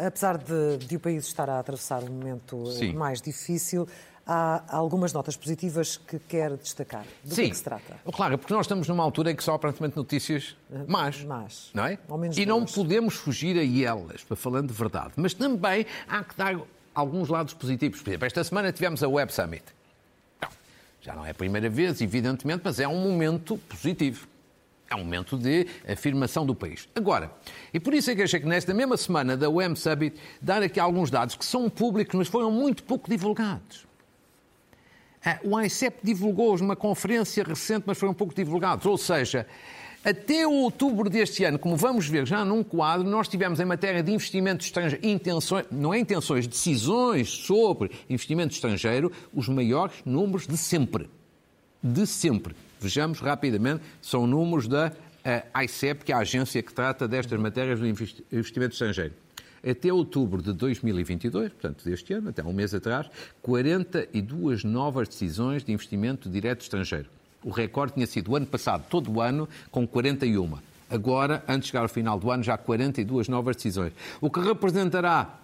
apesar 0.06 0.38
de, 0.38 0.78
de, 0.78 0.96
o 0.96 1.00
país 1.00 1.26
estar 1.26 1.50
a 1.50 1.58
atravessar 1.58 2.04
um 2.04 2.12
momento 2.12 2.66
Sim. 2.72 2.92
mais 2.92 3.20
difícil, 3.20 3.88
há 4.30 4.62
algumas 4.68 5.12
notas 5.12 5.37
positivas 5.37 5.96
que 5.96 6.16
quer 6.20 6.56
destacar. 6.56 7.04
Do 7.25 7.34
Sim. 7.34 7.42
que, 7.42 7.49
é 7.49 7.50
que 7.50 7.56
se 7.56 7.64
trata? 7.64 8.00
Claro, 8.12 8.38
porque 8.38 8.54
nós 8.54 8.64
estamos 8.64 8.87
numa 8.87 9.02
altura 9.02 9.32
em 9.32 9.37
que 9.37 9.42
só 9.42 9.54
aparentemente 9.54 9.96
notícias 9.96 10.56
más. 10.87 11.25
más. 11.25 11.70
Não 11.75 11.84
é? 11.84 11.99
e 12.37 12.46
não 12.46 12.64
podemos 12.64 13.14
fugir 13.14 13.58
a 13.58 13.90
elas, 13.90 14.22
para 14.22 14.37
falando 14.37 14.68
de 14.68 14.75
verdade. 14.75 15.14
Mas 15.16 15.34
também 15.34 15.84
há 16.08 16.22
que 16.22 16.37
dar 16.37 16.60
alguns 16.94 17.28
lados 17.28 17.54
positivos. 17.54 18.00
Por 18.02 18.10
exemplo, 18.10 18.26
esta 18.26 18.44
semana 18.44 18.70
tivemos 18.70 19.02
a 19.02 19.08
Web 19.08 19.32
Summit. 19.34 19.64
Não, 20.40 20.49
já 21.00 21.16
não 21.16 21.26
é 21.26 21.30
a 21.30 21.34
primeira 21.34 21.68
vez, 21.68 22.00
evidentemente, 22.00 22.62
mas 22.64 22.78
é 22.78 22.87
um 22.87 23.00
momento 23.00 23.58
positivo. 23.68 24.28
É 24.88 24.94
um 24.94 25.00
momento 25.00 25.37
de 25.37 25.66
afirmação 25.88 26.46
do 26.46 26.54
país. 26.54 26.88
Agora, 26.94 27.32
e 27.75 27.80
por 27.80 27.94
isso 27.94 28.10
é 28.10 28.14
que 28.14 28.22
achei 28.22 28.38
que 28.38 28.46
nesta 28.46 28.72
mesma 28.75 28.96
semana 28.96 29.37
da 29.37 29.50
Web 29.50 29.76
Summit 29.76 30.16
dar 30.40 30.62
aqui 30.62 30.78
alguns 30.78 31.10
dados 31.10 31.34
que 31.34 31.44
são 31.44 31.68
públicos, 31.68 32.14
mas 32.14 32.28
foram 32.28 32.50
muito 32.50 32.84
pouco 32.84 33.08
divulgados. 33.08 33.89
Ah, 35.24 35.38
o 35.44 35.60
ICEP 35.60 35.98
divulgou-os 36.02 36.60
numa 36.60 36.76
conferência 36.76 37.44
recente, 37.44 37.84
mas 37.86 37.98
foram 37.98 38.12
um 38.12 38.14
pouco 38.14 38.34
divulgados. 38.34 38.86
Ou 38.86 38.96
seja, 38.96 39.46
até 40.02 40.46
outubro 40.46 41.10
deste 41.10 41.44
ano, 41.44 41.58
como 41.58 41.76
vamos 41.76 42.08
ver 42.08 42.26
já 42.26 42.42
num 42.42 42.64
quadro, 42.64 43.06
nós 43.06 43.28
tivemos 43.28 43.60
em 43.60 43.66
matéria 43.66 44.02
de 44.02 44.10
investimento 44.12 44.64
estrangeiro, 44.64 45.06
intenções, 45.06 45.66
não 45.70 45.92
é 45.92 45.98
intenções, 45.98 46.46
decisões 46.46 47.28
sobre 47.28 47.90
investimento 48.08 48.54
estrangeiro, 48.54 49.12
os 49.34 49.46
maiores 49.46 49.96
números 50.06 50.46
de 50.46 50.56
sempre. 50.56 51.10
De 51.82 52.06
sempre. 52.06 52.56
Vejamos 52.80 53.20
rapidamente, 53.20 53.82
são 54.00 54.26
números 54.26 54.66
da 54.66 54.90
ICEP, 55.62 56.02
que 56.02 56.12
é 56.12 56.14
a 56.14 56.20
agência 56.20 56.62
que 56.62 56.72
trata 56.72 57.06
destas 57.06 57.38
matérias 57.38 57.78
do 57.78 57.86
investimento 57.86 58.72
estrangeiro 58.72 59.12
até 59.69 59.93
outubro 59.93 60.43
de 60.43 60.52
2022, 60.52 61.52
portanto 61.52 61.85
deste 61.85 62.12
ano, 62.12 62.31
até 62.31 62.43
um 62.43 62.52
mês 62.52 62.75
atrás, 62.75 63.11
42 63.43 64.64
novas 64.64 65.09
decisões 65.09 65.64
de 65.64 65.73
investimento 65.73 66.29
direto 66.29 66.62
estrangeiro. 66.62 67.09
O 67.43 67.50
recorde 67.50 67.95
tinha 67.95 68.07
sido 68.07 68.33
o 68.33 68.37
ano 68.37 68.47
passado, 68.47 68.85
todo 68.88 69.11
o 69.11 69.21
ano, 69.21 69.49
com 69.71 69.87
41. 69.87 70.59
Agora, 70.90 71.43
antes 71.49 71.67
de 71.67 71.67
chegar 71.69 71.83
ao 71.83 71.88
final 71.88 72.19
do 72.19 72.31
ano, 72.31 72.43
já 72.43 72.55
há 72.55 72.59
42 72.59 73.29
novas 73.29 73.57
decisões. 73.57 73.93
O 74.21 74.31
que 74.31 74.40
representará 74.40 75.38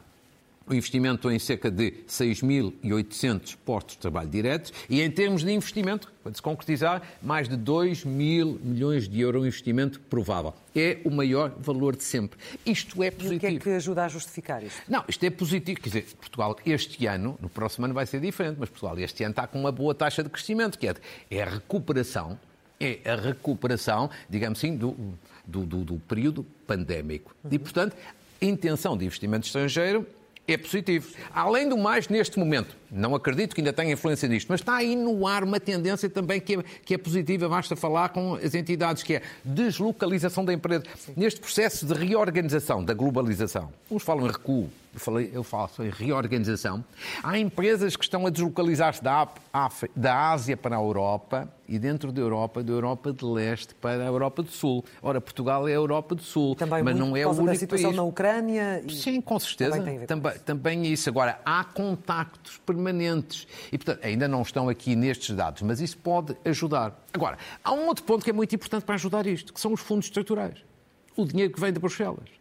o 0.66 0.74
investimento 0.74 1.30
em 1.30 1.38
cerca 1.38 1.70
de 1.70 1.92
6.800 2.08 3.56
postos 3.64 3.94
de 3.94 4.00
trabalho 4.00 4.28
diretos 4.28 4.72
e, 4.88 5.00
em 5.00 5.10
termos 5.10 5.44
de 5.44 5.52
investimento, 5.52 6.12
quando 6.22 6.34
se 6.34 6.42
concretizar, 6.42 7.02
mais 7.22 7.48
de 7.48 7.56
2 7.56 8.04
mil 8.04 8.58
milhões 8.62 9.08
de 9.08 9.20
euros 9.20 9.42
um 9.42 9.46
investimento 9.46 10.00
provável. 10.00 10.52
É 10.74 10.98
o 11.04 11.10
maior 11.10 11.54
valor 11.58 11.94
de 11.94 12.02
sempre. 12.02 12.38
Isto 12.64 13.02
é 13.02 13.10
positivo. 13.10 13.34
E 13.34 13.36
o 13.36 13.40
que 13.40 13.46
é 13.46 13.58
que 13.58 13.70
ajuda 13.70 14.04
a 14.04 14.08
justificar 14.08 14.62
isto? 14.62 14.82
Não, 14.88 15.04
isto 15.08 15.24
é 15.24 15.30
positivo. 15.30 15.80
Quer 15.80 15.88
dizer, 15.88 16.06
Portugal 16.18 16.56
este 16.66 17.06
ano, 17.06 17.38
no 17.40 17.48
próximo 17.48 17.84
ano 17.84 17.94
vai 17.94 18.06
ser 18.06 18.20
diferente, 18.20 18.56
mas 18.58 18.68
Portugal 18.68 18.98
este 18.98 19.22
ano 19.22 19.30
está 19.30 19.46
com 19.46 19.60
uma 19.60 19.70
boa 19.70 19.94
taxa 19.94 20.22
de 20.22 20.28
crescimento, 20.28 20.78
que 20.78 20.88
é, 20.88 20.94
é 21.30 21.42
a 21.42 21.48
recuperação, 21.48 22.38
é 22.80 22.98
a 23.04 23.14
recuperação, 23.14 24.10
digamos 24.28 24.58
assim, 24.58 24.76
do, 24.76 24.96
do, 25.46 25.64
do, 25.64 25.84
do 25.84 25.94
período 26.00 26.44
pandémico. 26.66 27.34
Uhum. 27.44 27.50
E, 27.52 27.58
portanto, 27.58 27.96
intenção 28.42 28.96
de 28.96 29.04
investimento 29.04 29.46
estrangeiro 29.46 30.06
é 30.46 30.56
positivo. 30.56 31.08
Além 31.34 31.68
do 31.68 31.76
mais, 31.76 32.08
neste 32.08 32.38
momento, 32.38 32.76
não 32.90 33.14
acredito 33.14 33.54
que 33.54 33.60
ainda 33.60 33.72
tenha 33.72 33.92
influência 33.92 34.28
nisto, 34.28 34.48
mas 34.48 34.60
está 34.60 34.76
aí 34.76 34.94
no 34.94 35.26
ar 35.26 35.42
uma 35.42 35.58
tendência 35.58 36.08
também 36.08 36.40
que 36.40 36.56
é, 36.56 36.64
que 36.84 36.94
é 36.94 36.98
positiva, 36.98 37.48
basta 37.48 37.74
falar 37.74 38.10
com 38.10 38.34
as 38.34 38.54
entidades, 38.54 39.02
que 39.02 39.14
é 39.14 39.22
deslocalização 39.44 40.44
da 40.44 40.52
empresa. 40.52 40.84
Neste 41.16 41.40
processo 41.40 41.86
de 41.86 41.94
reorganização 41.94 42.84
da 42.84 42.94
globalização, 42.94 43.72
uns 43.90 44.02
falam 44.02 44.26
em 44.26 44.30
recuo, 44.30 44.70
falei, 45.00 45.30
eu 45.32 45.42
falo 45.42 45.70
em 45.80 45.90
reorganização. 45.90 46.84
Há 47.22 47.38
empresas 47.38 47.96
que 47.96 48.04
estão 48.04 48.26
a 48.26 48.30
deslocalizar-se 48.30 49.02
da, 49.02 49.28
da 49.94 50.30
Ásia 50.30 50.56
para 50.56 50.76
a 50.76 50.80
Europa 50.80 51.48
e 51.68 51.78
dentro 51.78 52.12
da 52.12 52.20
Europa, 52.20 52.62
da 52.62 52.72
Europa 52.72 53.12
de 53.12 53.24
Leste 53.24 53.74
para 53.74 54.02
a 54.02 54.06
Europa 54.06 54.42
do 54.42 54.50
Sul. 54.50 54.84
Ora, 55.02 55.20
Portugal 55.20 55.66
é 55.66 55.72
a 55.72 55.74
Europa 55.74 56.14
do 56.14 56.22
Sul, 56.22 56.54
também 56.54 56.82
mas 56.82 56.96
não 56.96 57.16
é 57.16 57.26
o 57.26 57.30
único 57.30 57.46
da 57.46 57.54
situação 57.54 57.90
país. 57.90 57.96
na 57.96 58.02
Ucrânia. 58.02 58.82
E... 58.86 58.92
Sim, 58.92 59.20
com 59.20 59.38
certeza. 59.38 59.76
Também, 59.78 60.06
também, 60.06 60.38
também 60.38 60.86
isso. 60.86 61.08
Agora, 61.08 61.40
há 61.44 61.64
contactos 61.64 62.58
permanentes 62.58 63.46
e, 63.72 63.78
portanto, 63.78 64.04
ainda 64.04 64.28
não 64.28 64.42
estão 64.42 64.68
aqui 64.68 64.94
nestes 64.94 65.34
dados, 65.34 65.62
mas 65.62 65.80
isso 65.80 65.98
pode 65.98 66.36
ajudar. 66.44 67.04
Agora, 67.12 67.38
há 67.62 67.72
um 67.72 67.86
outro 67.86 68.04
ponto 68.04 68.24
que 68.24 68.30
é 68.30 68.32
muito 68.32 68.54
importante 68.54 68.84
para 68.84 68.94
ajudar 68.94 69.26
isto, 69.26 69.52
que 69.52 69.60
são 69.60 69.72
os 69.72 69.80
fundos 69.80 70.06
estruturais. 70.06 70.64
O 71.16 71.24
dinheiro 71.24 71.52
que 71.52 71.60
vem 71.60 71.72
de 71.72 71.80
Bruxelas. 71.80 72.36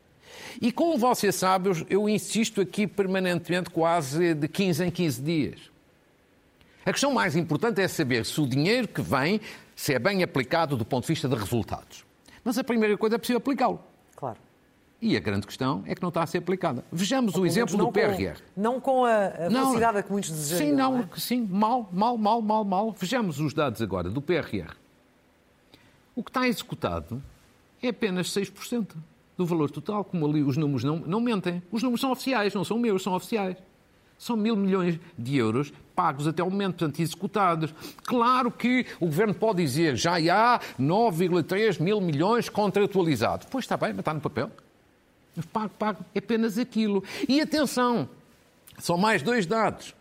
E 0.62 0.72
como 0.72 0.98
você 0.98 1.32
sabe, 1.32 1.86
eu 1.90 2.08
insisto 2.08 2.62
aqui 2.62 2.88
permanentemente, 2.88 3.70
quase 3.70 4.34
de 4.34 4.48
15 4.48 4.86
em 4.86 4.92
15 4.92 5.22
dias. 5.22 5.60
A 6.86 6.92
questão 6.92 7.12
mais 7.14 7.36
importante 7.36 7.82
é 7.82 7.88
saber 7.88 8.26
se 8.26 8.40
o 8.40 8.48
dinheiro 8.48 8.88
que 8.88 9.02
vem 9.02 9.42
se 9.76 9.94
é 9.94 10.00
bem 10.00 10.24
aplicado 10.24 10.78
do 10.78 10.86
ponto 10.86 11.04
de 11.04 11.14
vista 11.14 11.28
de 11.28 11.36
resultados. 11.36 12.06
Mas 12.44 12.58
a 12.58 12.64
primeira 12.64 12.96
coisa 12.98 13.16
é 13.16 13.18
preciso 13.18 13.38
aplicá-lo. 13.38 13.80
Claro. 14.16 14.38
E 15.02 15.18
a 15.18 15.20
grande 15.20 15.46
questão 15.46 15.84
é 15.86 15.94
que 15.94 16.02
não 16.02 16.10
está 16.10 16.24
a 16.24 16.28
ser 16.28 16.38
aplicada. 16.38 16.86
Vejamos 16.92 17.36
Ou 17.36 17.42
o 17.42 17.46
exemplo 17.46 17.76
do 17.76 17.92
PRR. 17.92 18.36
Com, 18.36 18.62
não 18.62 18.80
com 18.80 19.06
a, 19.06 19.26
a 19.26 19.50
velocidade 19.50 19.98
a 19.98 20.04
que 20.04 20.12
muitos 20.12 20.32
desejam. 20.32 20.68
Sim, 20.68 20.74
não, 20.74 20.92
não 20.94 21.00
é? 21.02 21.20
sim, 21.20 21.42
mal, 21.42 21.90
mal, 21.92 22.18
mal, 22.18 22.42
mal, 22.42 22.64
mal. 22.64 22.96
Vejamos 22.98 23.40
os 23.40 23.54
dados 23.54 23.82
agora 23.82 24.10
do 24.10 24.22
PRR. 24.22 24.74
O 26.16 26.24
que 26.24 26.30
está 26.30 26.48
executado 26.48 27.22
é 27.84 27.90
apenas 27.90 28.30
6% 28.30 28.96
do 29.38 29.46
valor 29.46 29.70
total, 29.70 30.04
como 30.04 30.26
ali 30.26 30.42
os 30.44 30.58
números 30.58 30.84
não, 30.84 30.98
não 31.00 31.20
mentem. 31.20 31.62
Os 31.72 31.84
números 31.84 32.02
são 32.02 32.12
oficiais, 32.12 32.54
não 32.54 32.64
são 32.64 32.78
meus, 32.78 33.04
são 33.04 33.14
oficiais. 33.14 33.58
São 34.18 34.38
mil 34.38 34.56
milhões 34.56 34.98
de 35.18 35.36
euros 35.36 35.74
pagos 35.96 36.28
até 36.28 36.44
o 36.44 36.50
momento, 36.50 36.78
portanto, 36.78 37.00
executados. 37.00 37.74
Claro 38.04 38.52
que 38.52 38.86
o 39.00 39.06
Governo 39.06 39.34
pode 39.34 39.64
dizer 39.64 39.96
já 39.96 40.16
há 40.16 40.60
9,3 40.80 41.82
mil 41.82 42.02
milhões 42.02 42.50
contratualizados. 42.50 43.48
Pois 43.50 43.64
está 43.64 43.78
bem, 43.78 43.90
mas 43.90 44.00
está 44.00 44.14
no 44.14 44.22
papel. 44.22 44.52
Pago, 45.52 45.72
pago 45.78 46.06
é 46.14 46.20
apenas 46.20 46.58
aquilo. 46.58 47.04
E 47.28 47.42
atenção, 47.42 48.10
são 48.78 48.98
mais 48.98 49.22
dois 49.22 49.46
dados. 49.46 49.96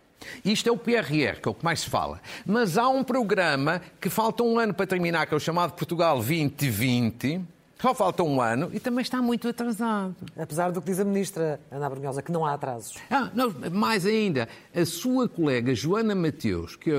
Isto 0.44 0.68
é 0.68 0.72
o 0.72 0.76
PRR, 0.76 1.40
que 1.40 1.48
é 1.48 1.50
o 1.50 1.54
que 1.54 1.64
mais 1.64 1.80
se 1.80 1.90
fala. 1.90 2.20
Mas 2.46 2.78
há 2.78 2.88
um 2.88 3.04
programa 3.04 3.82
que 4.00 4.08
falta 4.08 4.42
um 4.42 4.58
ano 4.58 4.72
para 4.72 4.86
terminar, 4.86 5.26
que 5.26 5.34
é 5.34 5.36
o 5.36 5.40
chamado 5.40 5.72
Portugal 5.72 6.16
2020, 6.16 7.40
só 7.84 7.94
falta 7.94 8.22
um 8.22 8.40
ano 8.40 8.70
e 8.72 8.80
também 8.80 9.02
está 9.02 9.20
muito 9.20 9.46
atrasado. 9.46 10.16
Apesar 10.38 10.72
do 10.72 10.80
que 10.80 10.86
diz 10.86 10.98
a 10.98 11.04
ministra 11.04 11.60
Ana 11.70 11.90
Brunhosa, 11.90 12.22
que 12.22 12.32
não 12.32 12.46
há 12.46 12.54
atrasos. 12.54 12.96
Ah, 13.10 13.30
não, 13.34 13.54
mais 13.70 14.06
ainda, 14.06 14.48
a 14.74 14.86
sua 14.86 15.28
colega 15.28 15.74
Joana 15.74 16.14
Mateus, 16.14 16.76
que 16.76 16.90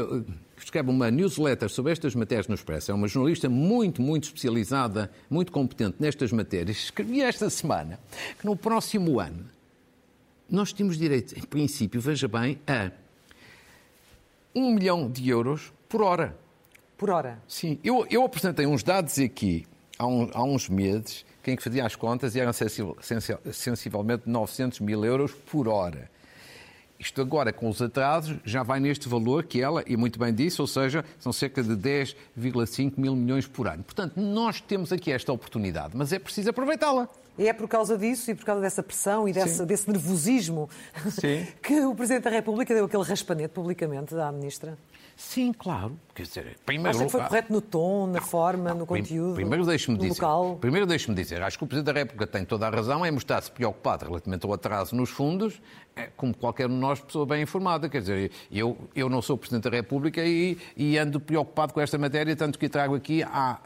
escreve 0.56 0.92
uma 0.92 1.10
newsletter 1.10 1.70
sobre 1.70 1.92
estas 1.92 2.14
matérias 2.14 2.48
no 2.48 2.54
Expresso, 2.54 2.92
é 2.92 2.94
uma 2.94 3.08
jornalista 3.08 3.50
muito, 3.50 4.00
muito 4.00 4.26
especializada, 4.26 5.10
muito 5.28 5.52
competente 5.52 5.96
nestas 6.00 6.32
matérias, 6.32 6.78
escrevia 6.78 7.26
esta 7.30 7.50
semana 7.50 8.00
que 8.40 8.46
no 8.46 8.56
próximo 8.56 9.20
ano 9.20 9.44
nós 10.48 10.72
temos 10.72 11.00
direito, 11.00 11.36
em 11.36 11.42
princípio, 11.42 12.00
veja 12.00 12.28
bem, 12.28 12.60
a 12.68 12.92
um 14.54 14.76
milhão 14.76 15.10
de 15.10 15.28
euros 15.28 15.74
por 15.90 16.04
hora. 16.04 16.38
Por 16.96 17.10
hora? 17.10 17.42
Sim. 17.48 17.80
Eu, 17.84 18.06
eu 18.08 18.24
apresentei 18.24 18.68
uns 18.68 18.84
dados 18.84 19.18
aqui 19.18 19.66
há, 19.98 20.08
um, 20.08 20.30
há 20.34 20.44
uns 20.44 20.70
meses, 20.70 21.26
quem 21.44 21.58
fazia 21.58 21.86
as 21.86 21.96
contas 21.96 22.36
eram 22.36 22.52
sensivelmente 23.52 24.24
900 24.28 24.80
mil 24.80 25.04
euros 25.06 25.32
por 25.32 25.68
hora. 25.68 26.10
Isto 26.98 27.22
agora, 27.22 27.52
com 27.52 27.68
os 27.68 27.82
atrasos, 27.82 28.38
já 28.46 28.64
vai 28.64 28.80
neste 28.80 29.10
valor 29.10 29.44
que 29.44 29.62
ela, 29.62 29.84
e 29.86 29.98
muito 29.98 30.18
bem 30.18 30.34
disse, 30.34 30.62
ou 30.62 30.68
seja, 30.68 31.04
são 31.20 31.34
cerca 31.34 31.62
de 31.62 31.76
10,5 31.76 32.94
mil 32.98 33.16
milhões 33.16 33.46
por 33.46 33.68
ano. 33.68 33.84
Portanto, 33.84 34.20
nós 34.20 34.62
temos 34.62 34.94
aqui 34.94 35.12
esta 35.12 35.32
oportunidade, 35.34 35.92
mas 35.96 36.14
é 36.14 36.20
preciso 36.20 36.50
aproveitá-la. 36.50 37.10
E 37.38 37.50
é 37.50 37.54
por 37.54 37.68
causa 37.68 37.98
disso 37.98 38.32
e 38.32 38.36
por 38.36 38.46
causa 38.46 38.62
dessa 38.62 38.82
pressão 38.82 39.28
e 39.28 39.34
desse, 39.34 39.66
desse 39.66 39.90
nervosismo 39.90 40.70
Sim. 41.12 41.46
que 41.62 41.82
o 41.82 41.94
Presidente 41.94 42.24
da 42.24 42.30
República 42.30 42.74
deu 42.74 42.86
aquele 42.86 43.04
raspanete 43.04 43.54
publicamente 43.54 44.16
à 44.16 44.32
Ministra? 44.32 44.78
Sim, 45.16 45.54
claro. 45.54 45.98
Quer 46.14 46.24
dizer, 46.24 46.58
primeiro, 46.66 46.98
acho 46.98 47.06
que 47.06 47.12
foi 47.12 47.22
correto 47.22 47.54
no 47.54 47.62
tom, 47.62 48.08
na 48.08 48.20
forma, 48.20 48.74
no 48.74 48.86
conteúdo, 48.86 49.36
primeiro 49.36 49.66
deixe-me 49.66 49.98
dizer, 49.98 50.22
local? 50.22 50.58
Primeiro 50.60 50.86
deixe-me 50.86 51.16
dizer, 51.16 51.42
acho 51.42 51.58
que 51.58 51.64
o 51.64 51.68
Presidente 51.68 51.94
da 51.94 52.00
República 52.00 52.28
tem 52.28 52.44
toda 52.44 52.68
a 52.68 52.70
razão 52.70 53.06
em 53.06 53.12
mostrar-se 53.12 53.50
preocupado 53.50 54.06
relativamente 54.06 54.46
ao 54.46 54.54
atraso 54.54 54.96
nos 54.96 55.10
fundos, 55.10 55.62
é, 55.96 56.10
como 56.18 56.36
qualquer 56.36 56.68
de 56.68 56.74
nós, 56.74 57.00
pessoa 57.00 57.26
bem 57.26 57.44
informada. 57.44 57.88
Quer 57.88 58.02
dizer, 58.02 58.32
eu, 58.52 58.78
eu 58.94 59.10
não 59.10 59.22
sou 59.22 59.38
Presidente 59.38 59.70
da 59.70 59.70
República 59.70 60.22
e, 60.24 60.58
e 60.76 60.98
ando 60.98 61.20
preocupado 61.20 61.74
com 61.74 61.80
esta 61.80 61.98
matéria, 61.98 62.36
tanto 62.36 62.60
que 62.60 62.68
trago 62.68 62.96
aqui 62.96 63.24
há 63.24 63.60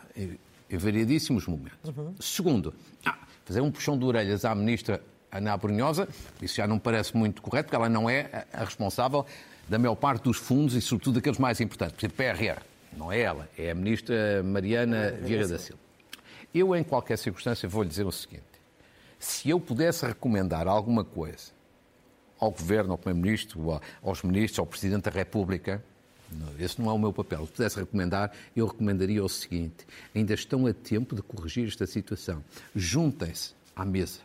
variadíssimos 0.71 1.47
momentos. 1.47 1.89
Uhum. 1.89 2.13
Segundo, 2.19 2.73
ah, 3.03 3.17
fazer 3.43 3.61
um 3.61 3.71
puxão 3.71 3.97
de 3.97 4.05
orelhas 4.05 4.45
à 4.45 4.53
Ministra 4.53 5.01
Ana 5.31 5.57
Brunhosa, 5.57 6.07
isso 6.41 6.55
já 6.55 6.67
não 6.67 6.77
parece 6.77 7.15
muito 7.15 7.41
correto, 7.41 7.65
porque 7.65 7.75
ela 7.75 7.89
não 7.89 8.09
é 8.09 8.45
a 8.53 8.63
responsável 8.63 9.25
da 9.69 9.77
maior 9.77 9.95
parte 9.95 10.23
dos 10.23 10.37
fundos 10.37 10.75
e, 10.75 10.81
sobretudo, 10.81 11.15
daqueles 11.15 11.37
mais 11.37 11.61
importantes. 11.61 11.95
Por 11.95 12.05
exemplo, 12.05 12.17
PRR. 12.17 12.61
Não 12.97 13.11
é 13.11 13.19
ela, 13.19 13.47
é 13.57 13.69
a 13.69 13.75
ministra 13.75 14.41
Mariana 14.43 15.11
Vieira 15.21 15.47
da 15.47 15.59
Silva. 15.59 15.79
Eu, 16.53 16.75
em 16.75 16.83
qualquer 16.83 17.17
circunstância, 17.17 17.69
vou 17.69 17.83
lhe 17.83 17.89
dizer 17.89 18.05
o 18.05 18.11
seguinte: 18.11 18.43
se 19.19 19.49
eu 19.49 19.59
pudesse 19.59 20.05
recomendar 20.05 20.67
alguma 20.67 21.03
coisa 21.03 21.51
ao 22.39 22.49
Governo, 22.49 22.93
ao 22.93 22.97
Primeiro-Ministro, 22.97 23.79
aos 24.01 24.23
Ministros, 24.23 24.57
ao 24.57 24.65
Presidente 24.65 25.03
da 25.03 25.11
República, 25.11 25.83
esse 26.57 26.81
não 26.81 26.89
é 26.89 26.93
o 26.93 26.97
meu 26.97 27.13
papel. 27.13 27.45
Se 27.45 27.51
pudesse 27.51 27.79
recomendar, 27.79 28.31
eu 28.55 28.65
recomendaria 28.65 29.23
o 29.23 29.29
seguinte: 29.29 29.85
ainda 30.15 30.33
estão 30.33 30.65
a 30.65 30.73
tempo 30.73 31.15
de 31.15 31.21
corrigir 31.21 31.67
esta 31.67 31.85
situação. 31.85 32.43
Juntem-se 32.75 33.53
à 33.75 33.85
mesa, 33.85 34.21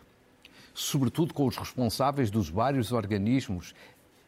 sobretudo 0.72 1.34
com 1.34 1.46
os 1.46 1.56
responsáveis 1.56 2.30
dos 2.30 2.48
vários 2.48 2.92
organismos 2.92 3.74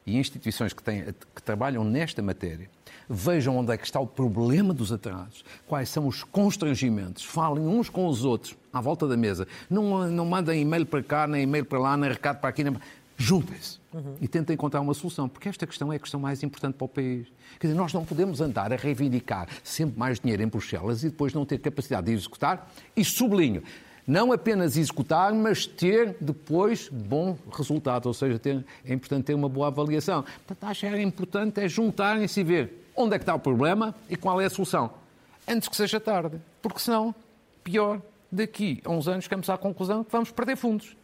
e 0.06 0.16
instituições 0.16 0.72
que, 0.72 0.82
têm, 0.82 1.04
que 1.34 1.42
trabalham 1.42 1.82
nesta 1.82 2.22
matéria 2.22 2.70
vejam 3.08 3.56
onde 3.56 3.72
é 3.72 3.76
que 3.76 3.84
está 3.84 4.00
o 4.00 4.06
problema 4.06 4.74
dos 4.74 4.92
atrasos, 4.92 5.44
quais 5.66 5.88
são 5.88 6.06
os 6.06 6.24
constrangimentos, 6.24 7.24
falem 7.24 7.64
uns 7.64 7.88
com 7.88 8.06
os 8.06 8.24
outros 8.24 8.56
à 8.72 8.80
volta 8.80 9.06
da 9.06 9.16
mesa. 9.16 9.46
Não, 9.70 10.08
não 10.10 10.26
mandem 10.26 10.60
e-mail 10.60 10.84
para 10.84 11.02
cá, 11.02 11.26
nem 11.26 11.42
e-mail 11.42 11.64
para 11.64 11.78
lá, 11.78 11.96
nem 11.96 12.10
recado 12.10 12.40
para 12.40 12.50
aqui. 12.50 12.64
Nem... 12.64 12.76
Juntem-se 13.18 13.78
uhum. 13.94 14.14
e 14.20 14.28
tentem 14.28 14.52
encontrar 14.52 14.82
uma 14.82 14.92
solução, 14.92 15.26
porque 15.26 15.48
esta 15.48 15.66
questão 15.66 15.90
é 15.90 15.96
a 15.96 15.98
questão 15.98 16.20
mais 16.20 16.42
importante 16.42 16.74
para 16.74 16.84
o 16.84 16.88
país. 16.88 17.26
Quer 17.58 17.68
dizer, 17.68 17.78
nós 17.78 17.90
não 17.90 18.04
podemos 18.04 18.42
andar 18.42 18.70
a 18.70 18.76
reivindicar 18.76 19.48
sempre 19.64 19.98
mais 19.98 20.20
dinheiro 20.20 20.42
em 20.42 20.46
Bruxelas 20.46 21.02
e 21.02 21.08
depois 21.08 21.32
não 21.32 21.46
ter 21.46 21.58
capacidade 21.58 22.06
de 22.08 22.12
executar, 22.12 22.70
e 22.94 23.02
sublinho, 23.02 23.62
não 24.06 24.32
apenas 24.32 24.76
executar, 24.76 25.34
mas 25.34 25.66
ter 25.66 26.16
depois 26.20 26.88
bom 26.88 27.36
resultado, 27.52 28.06
ou 28.06 28.14
seja, 28.14 28.38
ter, 28.38 28.64
é 28.84 28.94
importante 28.94 29.24
ter 29.24 29.34
uma 29.34 29.48
boa 29.48 29.66
avaliação. 29.66 30.24
Portanto, 30.46 30.70
acho 30.70 30.80
que 30.80 30.86
é 30.86 31.02
importante 31.02 31.60
é 31.60 31.68
juntarem-se 31.68 32.40
e 32.40 32.44
ver 32.44 32.90
onde 32.94 33.14
é 33.14 33.18
que 33.18 33.22
está 33.22 33.34
o 33.34 33.38
problema 33.38 33.94
e 34.08 34.16
qual 34.16 34.40
é 34.40 34.44
a 34.44 34.50
solução, 34.50 34.90
antes 35.46 35.68
que 35.68 35.76
seja 35.76 35.98
tarde, 35.98 36.40
porque 36.62 36.78
senão, 36.78 37.14
pior, 37.64 38.00
daqui 38.30 38.80
a 38.84 38.90
uns 38.90 39.08
anos 39.08 39.24
chegamos 39.24 39.50
à 39.50 39.58
conclusão 39.58 40.04
que 40.04 40.12
vamos 40.12 40.30
perder 40.30 40.56
fundos. 40.56 40.96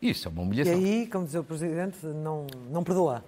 Isso 0.00 0.26
é 0.26 0.30
uma 0.30 0.42
humilhação. 0.42 0.80
E 0.80 0.84
aí, 0.84 1.06
como 1.06 1.26
dizia 1.26 1.40
o 1.40 1.44
Presidente, 1.44 2.06
não, 2.06 2.46
não 2.70 2.82
perdoa 2.82 3.22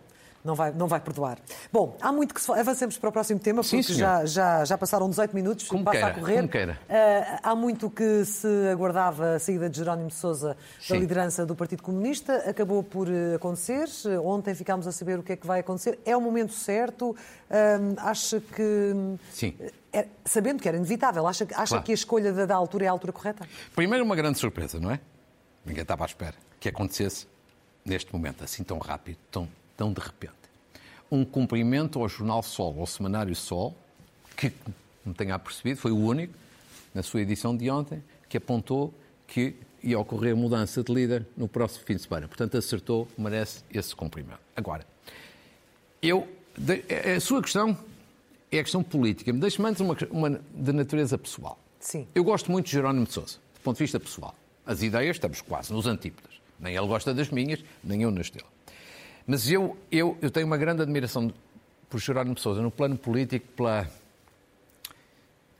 não 0.45 0.55
vai, 0.55 0.73
não 0.73 0.89
vai 0.89 1.01
perdoar. 1.01 1.39
Bom, 1.73 1.97
há 2.01 2.13
muito 2.13 2.35
que 2.35 2.41
se 2.41 2.51
Avancemos 2.53 2.99
para 2.99 3.09
o 3.09 3.13
próximo 3.13 3.41
tema, 3.41 3.63
porque 3.63 3.83
Sim, 3.83 3.95
já, 3.95 4.25
já, 4.25 4.65
já 4.65 4.77
passaram 4.77 5.09
18 5.09 5.35
minutos, 5.35 5.69
como 5.69 5.85
passa 5.85 5.99
queira, 5.99 6.11
a 6.13 6.15
correr. 6.15 6.37
Como 6.37 6.49
queira. 6.49 6.79
Uh, 6.89 7.39
há 7.43 7.55
muito 7.55 7.91
que 7.91 8.25
se 8.25 8.47
aguardava 8.71 9.35
a 9.35 9.39
saída 9.39 9.69
de 9.71 9.79
Jerónimo 9.79 10.09
de 10.09 10.15
Sousa 10.15 10.57
da 10.89 10.97
liderança 10.97 11.47
do 11.47 11.55
Partido 11.55 11.83
Comunista. 11.83 12.37
Acabou 12.49 12.83
por 12.83 13.09
eh, 13.09 13.35
acontecer. 13.37 13.89
Ontem 14.23 14.55
ficámos 14.55 14.87
a 14.87 14.93
saber 14.93 15.19
o 15.19 15.23
que 15.23 15.33
é 15.33 15.37
que 15.37 15.47
vai 15.47 15.61
acontecer. 15.61 15.99
É 16.05 16.17
o 16.17 16.21
momento 16.21 16.53
certo? 16.53 17.11
Uh, 17.11 17.17
acha 17.99 18.41
que. 18.41 19.17
Sim. 19.33 19.55
É, 19.93 20.07
sabendo 20.25 20.63
que 20.63 20.69
era 20.69 20.77
inevitável, 20.77 21.27
acha, 21.27 21.45
acha 21.55 21.67
claro. 21.67 21.85
que 21.85 21.93
a 21.93 21.95
escolha 21.95 22.33
da, 22.33 22.47
da 22.47 22.55
altura 22.55 22.87
é 22.87 22.89
a 22.89 22.91
altura 22.91 23.13
correta? 23.13 23.47
Primeiro, 23.75 24.05
uma 24.05 24.17
grande 24.17 24.39
surpresa, 24.39 24.81
não 24.81 24.91
é? 24.91 25.01
Ninguém 25.65 25.83
estava 25.83 26.05
à 26.05 26.07
espera 26.07 26.35
que 26.59 26.69
acontecesse 26.69 27.27
neste 27.85 28.13
momento, 28.13 28.45
assim 28.45 28.63
tão 28.63 28.79
rápido, 28.79 29.19
tão 29.31 29.49
tão 29.77 29.93
de 29.93 30.01
repente. 30.01 30.33
Um 31.11 31.25
cumprimento 31.25 32.01
ao 32.01 32.09
Jornal 32.09 32.43
Sol, 32.43 32.79
ao 32.79 32.87
Semanário 32.87 33.35
Sol, 33.35 33.77
que, 34.37 34.53
não 35.05 35.13
tenha 35.13 35.39
percebido, 35.39 35.79
foi 35.79 35.93
o 35.93 35.99
único, 35.99 36.35
na 36.95 37.03
sua 37.03 37.21
edição 37.21 37.57
de 37.57 37.71
ontem, 37.71 38.03
que 38.29 38.37
apontou 38.37 38.93
que 39.27 39.57
ia 39.83 39.99
ocorrer 39.99 40.37
mudança 40.37 40.83
de 40.83 40.93
líder 40.93 41.27
no 41.37 41.49
próximo 41.49 41.85
fim 41.85 41.97
de 41.97 42.03
semana. 42.03 42.29
Portanto, 42.29 42.57
acertou, 42.57 43.09
merece 43.19 43.63
esse 43.73 43.95
cumprimento. 43.95 44.41
Agora, 44.55 44.87
eu, 46.01 46.29
a 47.17 47.21
sua 47.21 47.43
questão 47.43 47.77
é 48.51 48.59
a 48.59 48.63
questão 48.63 48.83
política. 48.83 49.33
Deixe-me 49.33 49.69
antes 49.69 49.81
uma, 49.81 49.97
uma 50.11 50.41
de 50.55 50.73
natureza 50.73 51.17
pessoal. 51.19 51.59
Sim. 51.81 52.07
Eu 52.15 52.23
gosto 52.23 52.51
muito 52.51 52.67
de 52.67 52.73
Jerónimo 52.73 53.07
de 53.07 53.13
Sousa, 53.13 53.39
do 53.55 53.61
ponto 53.61 53.77
de 53.77 53.85
vista 53.85 53.99
pessoal. 53.99 54.35
As 54.65 54.83
ideias 54.83 55.17
estamos 55.17 55.41
quase 55.41 55.73
nos 55.73 55.87
antípodas. 55.87 56.41
Nem 56.61 56.77
ele 56.77 56.87
gosta 56.87 57.13
das 57.13 57.29
minhas, 57.31 57.65
nem 57.83 58.03
eu 58.03 58.11
nas 58.11 58.31
dele. 58.31 58.47
Mas 59.27 59.51
eu, 59.51 59.77
eu, 59.91 60.17
eu 60.21 60.31
tenho 60.31 60.47
uma 60.47 60.57
grande 60.57 60.83
admiração 60.83 61.33
por 61.89 62.01
Jerónimo 62.01 62.39
Sousa 62.39 62.63
no 62.63 62.71
plano 62.71 62.97
político, 62.97 63.47
pela, 63.57 63.89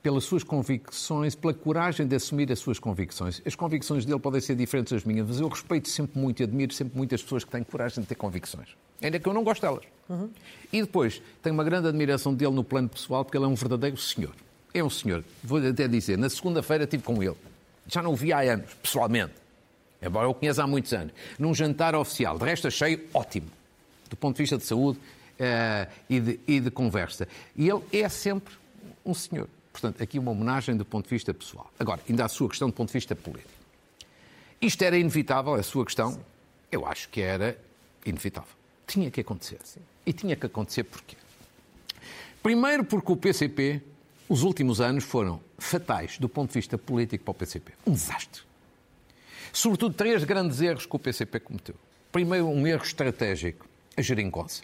pelas 0.01 0.23
suas 0.25 0.43
convicções, 0.43 1.35
pela 1.35 1.53
coragem 1.53 2.05
de 2.05 2.15
assumir 2.15 2.51
as 2.51 2.59
suas 2.59 2.79
convicções. 2.79 3.41
As 3.45 3.55
convicções 3.55 4.03
dele 4.03 4.19
podem 4.19 4.41
ser 4.41 4.55
diferentes 4.55 4.91
das 4.91 5.03
minhas, 5.03 5.27
mas 5.27 5.39
eu 5.39 5.47
respeito 5.47 5.87
sempre 5.89 6.19
muito 6.19 6.41
e 6.41 6.43
admiro 6.43 6.73
sempre 6.73 6.97
muito 6.97 7.15
as 7.15 7.21
pessoas 7.21 7.43
que 7.43 7.51
têm 7.51 7.63
coragem 7.63 8.01
de 8.01 8.07
ter 8.07 8.15
convicções. 8.15 8.69
Ainda 9.01 9.19
que 9.19 9.27
eu 9.27 9.33
não 9.33 9.43
gosto 9.43 9.61
delas. 9.61 9.83
Uhum. 10.09 10.29
E 10.71 10.81
depois, 10.81 11.21
tenho 11.41 11.53
uma 11.53 11.63
grande 11.63 11.87
admiração 11.87 12.33
dele 12.33 12.51
no 12.51 12.63
plano 12.63 12.89
pessoal, 12.89 13.23
porque 13.23 13.37
ele 13.37 13.45
é 13.45 13.47
um 13.47 13.55
verdadeiro 13.55 13.97
senhor. 13.97 14.33
É 14.73 14.83
um 14.83 14.89
senhor. 14.89 15.23
Vou-lhe 15.43 15.67
até 15.67 15.87
dizer, 15.87 16.17
na 16.17 16.29
segunda-feira 16.29 16.83
estive 16.83 17.03
com 17.03 17.21
ele. 17.21 17.37
Já 17.87 18.01
não 18.01 18.13
o 18.13 18.15
vi 18.15 18.33
há 18.33 18.39
anos, 18.39 18.73
pessoalmente. 18.81 19.42
Embora 20.05 20.27
eu 20.27 20.31
o 20.31 20.33
conheça 20.33 20.63
há 20.63 20.67
muitos 20.67 20.93
anos, 20.93 21.13
num 21.37 21.53
jantar 21.53 21.95
oficial, 21.95 22.37
de 22.37 22.45
resto 22.45 22.67
achei 22.67 23.07
ótimo, 23.13 23.49
do 24.09 24.15
ponto 24.15 24.35
de 24.35 24.43
vista 24.43 24.57
de 24.57 24.63
saúde 24.63 24.99
uh, 24.99 25.91
e, 26.09 26.19
de, 26.19 26.39
e 26.47 26.59
de 26.59 26.71
conversa. 26.71 27.27
E 27.55 27.69
ele 27.69 27.81
é 27.91 28.07
sempre 28.09 28.53
um 29.05 29.13
senhor. 29.13 29.47
Portanto, 29.71 30.01
aqui 30.03 30.19
uma 30.19 30.31
homenagem 30.31 30.77
do 30.77 30.85
ponto 30.85 31.05
de 31.05 31.09
vista 31.09 31.33
pessoal. 31.33 31.71
Agora, 31.79 31.99
ainda 32.07 32.25
a 32.25 32.29
sua 32.29 32.47
questão 32.47 32.69
do 32.69 32.73
ponto 32.73 32.89
de 32.89 32.93
vista 32.93 33.15
político. 33.15 33.49
Isto 34.61 34.83
era 34.83 34.97
inevitável, 34.97 35.55
a 35.55 35.63
sua 35.63 35.83
questão? 35.83 36.13
Sim. 36.13 36.19
Eu 36.71 36.85
acho 36.85 37.09
que 37.09 37.21
era 37.21 37.57
inevitável. 38.05 38.49
Tinha 38.87 39.09
que 39.09 39.21
acontecer. 39.21 39.59
Sim. 39.63 39.81
E 40.05 40.13
tinha 40.13 40.35
que 40.35 40.45
acontecer 40.45 40.83
porquê? 40.83 41.17
Primeiro 42.41 42.83
porque 42.83 43.11
o 43.11 43.17
PCP, 43.17 43.81
os 44.29 44.43
últimos 44.43 44.79
anos 44.79 45.03
foram 45.03 45.39
fatais 45.57 46.17
do 46.17 46.29
ponto 46.29 46.49
de 46.49 46.55
vista 46.55 46.77
político 46.77 47.23
para 47.23 47.31
o 47.31 47.33
PCP. 47.33 47.73
Um 47.87 47.93
desastre. 47.93 48.43
Sobretudo 49.53 49.93
três 49.93 50.23
grandes 50.23 50.59
erros 50.59 50.87
que 50.87 50.95
o 50.95 50.99
PCP 50.99 51.39
cometeu. 51.39 51.75
Primeiro, 52.11 52.47
um 52.47 52.65
erro 52.65 52.83
estratégico, 52.83 53.67
a 53.95 54.01
geringonça. 54.01 54.63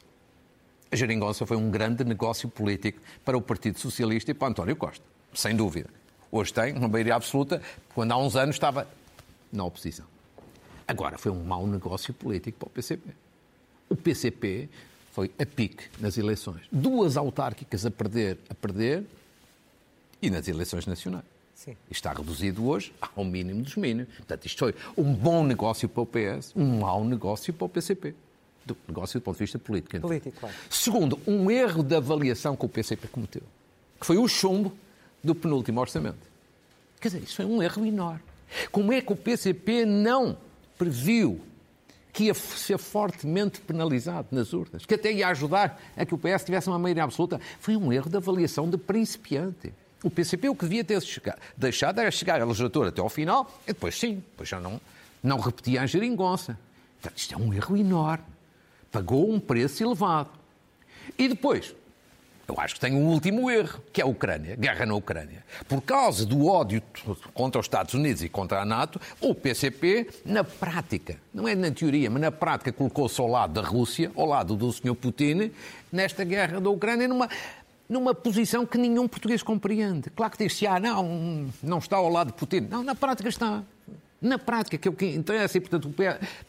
A 0.92 0.96
geringonça 0.96 1.46
foi 1.46 1.56
um 1.56 1.70
grande 1.70 2.04
negócio 2.04 2.50
político 2.50 3.00
para 3.24 3.38
o 3.38 3.42
Partido 3.42 3.78
Socialista 3.78 4.32
e 4.32 4.34
para 4.34 4.48
António 4.48 4.76
Costa, 4.76 5.06
sem 5.32 5.56
dúvida. 5.56 5.92
Hoje 6.32 6.52
tem 6.52 6.74
uma 6.74 6.88
maioria 6.88 7.14
absoluta, 7.14 7.62
quando 7.94 8.12
há 8.12 8.18
uns 8.18 8.36
anos 8.36 8.56
estava 8.56 8.88
na 9.54 9.64
oposição. 9.64 10.08
Agora, 10.88 11.20
foi 11.20 11.32
um 11.32 11.44
mau 11.44 11.68
negócio 11.68 12.12
político 12.12 12.58
para 12.58 12.68
o 12.68 12.72
PCP. 12.72 13.12
O 13.90 13.96
PCP 13.96 14.70
foi 15.12 15.32
a 15.38 15.46
pique 15.46 15.84
nas 16.00 16.18
eleições. 16.18 16.64
Duas 16.72 17.16
autárquicas 17.16 17.86
a 17.86 17.92
perder, 17.92 18.40
a 18.50 18.56
perder, 18.56 19.06
e 20.20 20.32
nas 20.32 20.48
eleições 20.48 20.88
nacionais. 20.88 21.26
Sim. 21.60 21.76
Está 21.92 22.14
reduzido 22.14 22.66
hoje 22.66 22.94
ao 23.14 23.26
mínimo 23.26 23.62
dos 23.62 23.76
mínimos. 23.76 24.14
Portanto, 24.16 24.46
isto 24.46 24.60
foi 24.60 24.74
um 24.98 25.14
bom 25.14 25.44
negócio 25.44 25.90
para 25.90 26.02
o 26.02 26.06
PS, 26.06 26.54
um 26.56 26.80
mau 26.80 27.04
negócio 27.04 27.54
para 27.54 27.66
o 27.66 27.70
PCP. 27.70 28.16
Do 28.66 28.78
negócio 28.88 29.20
do 29.20 29.24
ponto 29.24 29.36
de 29.36 29.44
vista 29.44 29.60
político. 29.60 29.98
Então. 29.98 30.08
Político, 30.08 30.40
claro. 30.40 30.56
Segundo, 30.70 31.20
um 31.28 31.52
erro 31.52 31.84
de 31.84 31.96
avaliação 31.96 32.56
que 32.56 32.66
o 32.66 32.70
PCP 32.70 33.10
cometeu, 33.10 33.42
que 34.00 34.06
foi 34.06 34.18
o 34.18 34.26
chumbo 34.28 34.72
do 35.22 35.36
penúltimo 35.36 35.82
orçamento. 35.82 36.20
Quer 37.02 37.10
dizer, 37.10 37.24
isso 37.24 37.36
foi 37.36 37.46
um 37.46 37.62
erro 37.62 37.86
enorme. 37.86 38.22
Como 38.72 38.94
é 38.94 39.02
que 39.02 39.12
o 39.12 39.16
PCP 39.16 39.86
não 39.86 40.38
previu 40.78 41.42
que 42.14 42.26
ia 42.26 42.34
ser 42.34 42.78
fortemente 42.78 43.60
penalizado 43.60 44.30
nas 44.32 44.54
urnas, 44.54 44.86
que 44.86 44.94
até 44.94 45.12
ia 45.12 45.28
ajudar 45.28 45.82
a 45.98 46.06
que 46.06 46.14
o 46.14 46.18
PS 46.18 46.46
tivesse 46.46 46.70
uma 46.70 46.80
maioria 46.80 47.04
absoluta? 47.04 47.42
Foi 47.60 47.76
um 47.76 47.92
erro 47.92 48.10
de 48.10 48.18
avaliação 48.18 48.70
de 48.70 48.78
principiante. 48.78 49.74
O 50.04 50.10
PCP 50.10 50.50
o 50.50 50.56
que 50.56 50.64
devia 50.64 50.84
ter 50.84 51.02
deixado 51.58 52.00
era 52.00 52.10
chegar 52.10 52.42
à 52.42 52.46
legislatura 52.46 52.90
até 52.90 53.02
ao 53.02 53.10
final 53.10 53.52
e 53.66 53.74
depois 53.74 54.00
sim, 54.00 54.24
depois 54.32 54.48
já 54.48 54.60
não, 54.60 54.80
não 55.22 55.40
repetia 55.40 55.82
a 55.82 55.86
geringonça. 55.86 56.58
Portanto, 57.02 57.18
isto 57.18 57.34
é 57.34 57.38
um 57.38 57.54
erro 57.54 57.78
enorme. 57.78 58.26
Pagou 58.92 59.32
um 59.32 59.40
preço 59.40 59.84
elevado. 59.84 60.30
E 61.18 61.28
depois, 61.28 61.76
eu 62.50 62.56
acho 62.58 62.76
que 62.76 62.80
tem 62.80 62.96
um 62.96 63.06
último 63.06 63.50
erro, 63.50 63.80
que 63.94 64.02
é 64.02 64.04
a 64.04 64.08
Ucrânia, 64.08 64.56
guerra 64.56 64.84
na 64.86 64.96
Ucrânia. 64.96 65.46
Por 65.68 65.82
causa 65.82 66.26
do 66.26 66.48
ódio 66.48 66.82
contra 67.34 67.60
os 67.60 67.66
Estados 67.66 67.94
Unidos 67.94 68.24
e 68.24 68.30
contra 68.30 68.62
a 68.62 68.66
NATO, 68.66 69.00
o 69.22 69.36
PCP, 69.36 70.10
na 70.26 70.44
prática, 70.44 71.18
não 71.32 71.48
é 71.48 71.54
na 71.54 71.70
teoria, 71.70 72.10
mas 72.10 72.22
na 72.22 72.32
prática, 72.32 72.72
colocou-se 72.72 73.22
ao 73.22 73.28
lado 73.28 73.54
da 73.54 73.62
Rússia, 73.62 74.12
ao 74.16 74.26
lado 74.26 74.56
do 74.56 74.72
Sr. 74.72 74.96
Putin, 74.96 75.52
nesta 75.92 76.24
guerra 76.24 76.60
da 76.60 76.70
Ucrânia, 76.70 77.08
numa, 77.08 77.30
numa 77.90 78.14
posição 78.14 78.66
que 78.66 78.78
nenhum 78.78 79.08
português 79.08 79.42
compreende. 79.42 80.12
Claro 80.12 80.32
que 80.32 80.44
diz-se, 80.44 80.68
ah, 80.68 80.80
não, 80.80 81.50
não 81.62 81.80
está 81.80 81.98
ao 81.98 82.08
lado 82.08 82.28
de 82.28 82.34
Putin. 82.34 82.68
Não, 82.70 82.84
na 82.84 82.94
prática 82.94 83.28
está. 83.28 83.64
Na 84.22 84.38
prática, 84.38 84.78
que 84.78 84.88
é 84.88 84.92
o 84.92 84.94
que 84.94 85.06
interessa, 85.08 85.58
e 85.58 85.62
portanto, 85.62 85.92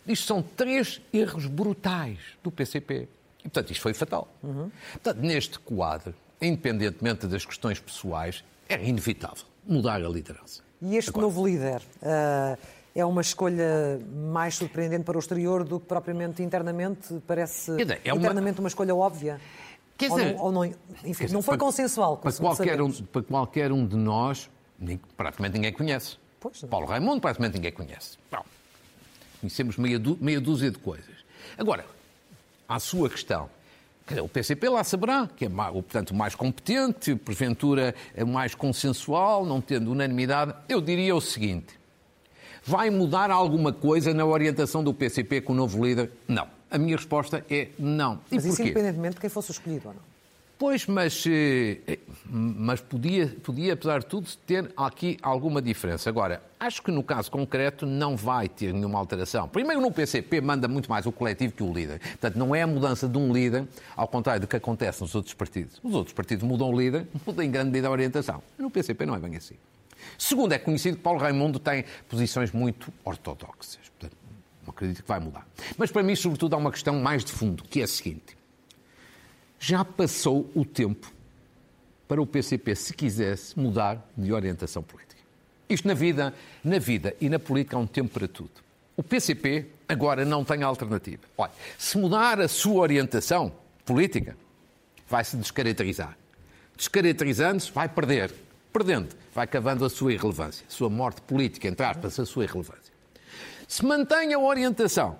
isto 0.06 0.26
são 0.26 0.42
três 0.42 1.00
erros 1.12 1.46
brutais 1.46 2.18
do 2.42 2.50
PCP. 2.50 3.08
E, 3.38 3.42
portanto, 3.44 3.70
isto 3.70 3.80
foi 3.80 3.94
fatal. 3.94 4.28
Uhum. 4.42 4.70
Portanto, 4.92 5.18
neste 5.18 5.58
quadro, 5.60 6.14
independentemente 6.42 7.26
das 7.26 7.44
questões 7.46 7.80
pessoais, 7.80 8.44
era 8.68 8.82
inevitável 8.82 9.44
mudar 9.66 10.02
a 10.02 10.08
liderança. 10.08 10.62
E 10.82 10.96
este 10.96 11.10
Agora, 11.10 11.26
novo 11.26 11.46
líder 11.46 11.80
uh, 12.02 12.58
é 12.94 13.04
uma 13.04 13.20
escolha 13.20 14.00
mais 14.32 14.56
surpreendente 14.56 15.04
para 15.04 15.16
o 15.16 15.20
exterior 15.20 15.64
do 15.64 15.78
que 15.78 15.86
propriamente 15.86 16.42
internamente? 16.42 17.20
Parece 17.26 17.70
é 17.72 18.10
internamente 18.10 18.58
uma... 18.58 18.64
uma 18.64 18.68
escolha 18.68 18.94
óbvia? 18.94 19.40
Quer 20.00 20.08
dizer, 20.08 20.28
ou 20.28 20.34
não, 20.34 20.44
ou 20.44 20.52
não, 20.52 20.64
enfim, 21.04 21.24
dizer, 21.24 21.34
não 21.34 21.42
foi 21.42 21.58
para, 21.58 21.66
consensual. 21.66 22.16
Para 22.16 22.32
qualquer, 22.32 22.80
um, 22.80 22.90
para 22.90 23.22
qualquer 23.22 23.70
um 23.70 23.86
de 23.86 23.96
nós, 23.96 24.48
praticamente 25.14 25.52
ninguém 25.52 25.74
conhece. 25.74 26.16
Pois 26.40 26.62
Paulo 26.62 26.86
Raimundo, 26.86 27.20
praticamente 27.20 27.56
ninguém 27.56 27.70
conhece. 27.70 28.16
Bom, 28.32 28.42
conhecemos 29.42 29.76
meia, 29.76 30.00
meia 30.18 30.40
dúzia 30.40 30.70
de 30.70 30.78
coisas. 30.78 31.14
Agora, 31.58 31.84
à 32.66 32.80
sua 32.80 33.10
questão. 33.10 33.50
O 34.24 34.28
PCP 34.28 34.70
lá 34.70 34.82
saberá, 34.82 35.28
que 35.36 35.44
é 35.44 35.48
portanto, 35.48 36.14
mais 36.14 36.34
competente, 36.34 37.14
porventura 37.14 37.94
é 38.14 38.24
mais 38.24 38.54
consensual, 38.54 39.44
não 39.44 39.60
tendo 39.60 39.92
unanimidade. 39.92 40.54
Eu 40.66 40.80
diria 40.80 41.14
o 41.14 41.20
seguinte: 41.20 41.78
vai 42.64 42.88
mudar 42.88 43.30
alguma 43.30 43.70
coisa 43.70 44.14
na 44.14 44.24
orientação 44.24 44.82
do 44.82 44.94
PCP 44.94 45.42
com 45.42 45.52
o 45.52 45.56
novo 45.56 45.84
líder? 45.84 46.10
Não. 46.26 46.48
A 46.70 46.78
minha 46.78 46.96
resposta 46.96 47.44
é 47.50 47.68
não. 47.78 48.20
E 48.30 48.36
Mas 48.36 48.44
isso 48.44 48.56
porquê? 48.56 48.70
independentemente 48.70 49.14
de 49.16 49.20
quem 49.20 49.30
fosse 49.30 49.50
escolhido 49.52 49.88
ou 49.88 49.94
não? 49.94 50.10
Pois, 50.60 50.86
mas, 50.86 51.24
eh, 51.26 51.98
mas 52.26 52.82
podia, 52.82 53.28
podia, 53.42 53.72
apesar 53.72 54.00
de 54.00 54.06
tudo, 54.06 54.28
ter 54.46 54.70
aqui 54.76 55.16
alguma 55.22 55.62
diferença. 55.62 56.10
Agora, 56.10 56.42
acho 56.60 56.82
que 56.82 56.90
no 56.90 57.02
caso 57.02 57.30
concreto 57.30 57.86
não 57.86 58.14
vai 58.14 58.46
ter 58.46 58.74
nenhuma 58.74 58.98
alteração. 58.98 59.48
Primeiro, 59.48 59.80
no 59.80 59.90
PCP 59.90 60.38
manda 60.42 60.68
muito 60.68 60.90
mais 60.90 61.06
o 61.06 61.12
coletivo 61.12 61.54
que 61.54 61.62
o 61.62 61.72
líder. 61.72 61.98
Portanto, 61.98 62.36
não 62.36 62.54
é 62.54 62.60
a 62.60 62.66
mudança 62.66 63.08
de 63.08 63.16
um 63.16 63.32
líder, 63.32 63.66
ao 63.96 64.06
contrário 64.06 64.42
do 64.42 64.46
que 64.46 64.54
acontece 64.54 65.00
nos 65.00 65.14
outros 65.14 65.32
partidos. 65.32 65.80
Os 65.82 65.94
outros 65.94 66.12
partidos 66.12 66.46
mudam 66.46 66.68
o 66.70 66.78
líder, 66.78 67.08
mudam 67.26 67.42
em 67.42 67.50
grande 67.50 67.70
medida 67.70 67.88
a 67.88 67.90
orientação. 67.90 68.42
No 68.58 68.70
PCP 68.70 69.06
não 69.06 69.14
é 69.14 69.18
bem 69.18 69.36
assim. 69.36 69.54
Segundo, 70.18 70.52
é 70.52 70.58
conhecido 70.58 70.98
que 70.98 71.02
Paulo 71.02 71.20
Raimundo 71.20 71.58
tem 71.58 71.86
posições 72.06 72.52
muito 72.52 72.92
ortodoxas. 73.02 73.78
Portanto, 73.98 74.19
acredito 74.70 75.02
que 75.02 75.08
vai 75.08 75.20
mudar. 75.20 75.46
Mas 75.76 75.90
para 75.90 76.02
mim, 76.02 76.16
sobretudo, 76.16 76.54
há 76.54 76.56
uma 76.58 76.70
questão 76.70 76.98
mais 77.00 77.24
de 77.24 77.32
fundo, 77.32 77.62
que 77.64 77.80
é 77.80 77.84
a 77.84 77.88
seguinte 77.88 78.40
já 79.60 79.84
passou 79.84 80.50
o 80.54 80.64
tempo 80.64 81.12
para 82.08 82.20
o 82.20 82.26
PCP, 82.26 82.74
se 82.74 82.94
quisesse, 82.94 83.56
mudar 83.56 84.02
de 84.16 84.32
orientação 84.32 84.82
política. 84.82 85.20
Isto 85.68 85.86
na 85.86 85.94
vida, 85.94 86.34
na 86.64 86.78
vida 86.78 87.14
e 87.20 87.28
na 87.28 87.38
política 87.38 87.76
há 87.76 87.78
um 87.78 87.86
tempo 87.86 88.08
para 88.08 88.26
tudo. 88.26 88.50
O 88.96 89.02
PCP 89.02 89.66
agora 89.86 90.24
não 90.24 90.44
tem 90.44 90.62
alternativa. 90.62 91.22
Olha, 91.36 91.52
se 91.78 91.96
mudar 91.98 92.40
a 92.40 92.48
sua 92.48 92.80
orientação 92.80 93.52
política, 93.84 94.36
vai 95.08 95.22
se 95.22 95.36
descaracterizar. 95.36 96.16
Descaracterizando-se, 96.76 97.70
vai 97.70 97.88
perder. 97.88 98.32
Perdendo, 98.72 99.14
vai 99.34 99.46
cavando 99.46 99.84
a 99.84 99.90
sua 99.90 100.12
irrelevância, 100.12 100.64
a 100.68 100.72
sua 100.72 100.88
morte 100.88 101.20
política, 101.22 101.68
entre 101.68 101.84
aspas, 101.84 102.18
a 102.18 102.26
sua 102.26 102.44
irrelevância. 102.44 102.89
Se 103.70 103.86
mantém 103.86 104.34
a 104.34 104.38
orientação 104.40 105.16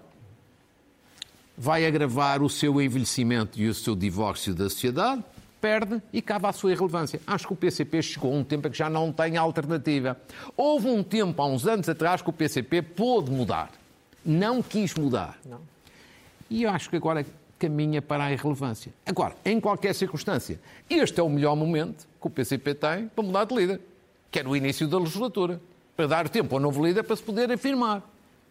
vai 1.57 1.87
agravar 1.87 2.43
o 2.43 2.51
seu 2.51 2.83
envelhecimento 2.83 3.61
e 3.61 3.69
o 3.69 3.73
seu 3.73 3.95
divórcio 3.95 4.53
da 4.53 4.69
sociedade, 4.69 5.23
perde 5.61 6.03
e 6.13 6.21
cava 6.21 6.49
a 6.49 6.53
sua 6.53 6.73
irrelevância. 6.73 7.21
Acho 7.25 7.47
que 7.47 7.53
o 7.53 7.57
PCP 7.57 8.03
chegou 8.03 8.35
a 8.35 8.37
um 8.37 8.43
tempo 8.43 8.67
em 8.67 8.71
que 8.73 8.77
já 8.77 8.91
não 8.91 9.13
tem 9.13 9.37
alternativa. 9.37 10.21
Houve 10.57 10.89
um 10.89 11.01
tempo, 11.01 11.41
há 11.41 11.47
uns 11.47 11.65
anos 11.65 11.89
atrás, 11.89 12.23
que 12.23 12.29
o 12.29 12.33
PCP 12.33 12.83
pôde 12.83 13.31
mudar. 13.31 13.71
Não 14.25 14.61
quis 14.65 14.95
mudar. 14.95 15.39
Não. 15.47 15.61
E 16.51 16.65
eu 16.65 16.71
acho 16.71 16.91
que 16.91 16.97
agora 16.97 17.25
caminha 17.57 18.03
para 18.03 18.25
a 18.25 18.33
irrelevância. 18.33 18.93
Agora, 19.07 19.37
em 19.45 19.61
qualquer 19.61 19.95
circunstância, 19.95 20.59
este 20.91 21.21
é 21.21 21.23
o 21.23 21.29
melhor 21.31 21.55
momento 21.55 22.05
que 22.21 22.27
o 22.27 22.31
PCP 22.31 22.75
tem 22.75 23.07
para 23.07 23.23
mudar 23.23 23.45
de 23.45 23.55
líder, 23.55 23.81
que 24.29 24.41
é 24.41 24.43
no 24.43 24.57
início 24.57 24.89
da 24.89 24.99
legislatura, 24.99 25.61
para 25.97 26.09
dar 26.09 26.29
tempo 26.29 26.57
ao 26.57 26.61
novo 26.61 26.85
líder 26.85 27.05
para 27.05 27.15
se 27.15 27.23
poder 27.23 27.53
afirmar. 27.53 28.10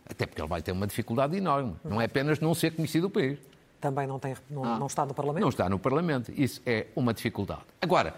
Até 0.09 0.25
porque 0.25 0.41
ele 0.41 0.47
vai 0.47 0.61
ter 0.61 0.71
uma 0.71 0.87
dificuldade 0.87 1.37
enorme. 1.37 1.75
Não 1.83 2.01
é 2.01 2.05
apenas 2.05 2.39
não 2.39 2.55
ser 2.55 2.71
conhecido 2.71 3.07
o 3.07 3.09
país. 3.09 3.37
Também 3.79 4.07
não, 4.07 4.19
tem, 4.19 4.35
não, 4.49 4.65
ah, 4.65 4.79
não 4.79 4.87
está 4.87 5.05
no 5.05 5.13
Parlamento? 5.13 5.41
Não 5.41 5.49
está 5.49 5.69
no 5.69 5.79
Parlamento. 5.79 6.33
Isso 6.35 6.61
é 6.65 6.87
uma 6.95 7.13
dificuldade. 7.13 7.61
Agora, 7.81 8.13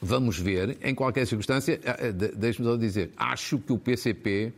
vamos 0.00 0.38
ver, 0.38 0.76
em 0.82 0.94
qualquer 0.94 1.26
circunstância, 1.26 1.80
eh, 1.82 2.08
eh, 2.08 2.12
deixe-me 2.12 2.68
só 2.68 2.76
dizer, 2.76 3.12
acho 3.16 3.58
que 3.58 3.72
o 3.72 3.78
PCP 3.78 4.52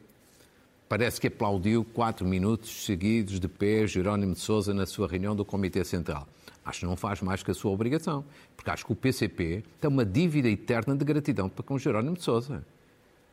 parece 0.89 1.21
que 1.21 1.29
aplaudiu 1.29 1.85
quatro 1.85 2.27
minutos 2.27 2.85
seguidos 2.85 3.39
de 3.39 3.47
pé 3.47 3.87
Jerónimo 3.87 4.33
de 4.33 4.41
Sousa 4.41 4.75
na 4.75 4.87
sua 4.87 5.07
reunião 5.07 5.37
do 5.37 5.45
Comitê 5.45 5.85
Central. 5.85 6.27
Acho 6.65 6.81
que 6.81 6.87
não 6.87 6.97
faz 6.97 7.21
mais 7.21 7.43
que 7.43 7.51
a 7.51 7.55
sua 7.55 7.71
obrigação, 7.71 8.25
porque 8.57 8.71
acho 8.71 8.87
que 8.87 8.93
o 8.93 8.97
PCP 8.97 9.63
tem 9.81 9.89
uma 9.89 10.05
dívida 10.05 10.49
eterna 10.49 10.97
de 10.97 11.05
gratidão 11.05 11.49
para 11.49 11.63
com 11.63 11.79
Jerónimo 11.79 12.17
de 12.17 12.23
Sousa. 12.23 12.65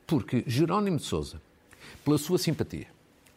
Porque 0.05 0.43
Jerónimo 0.45 0.97
de 0.97 1.03
Sousa 1.03 1.41
pela 2.03 2.17
sua 2.17 2.37
simpatia, 2.37 2.87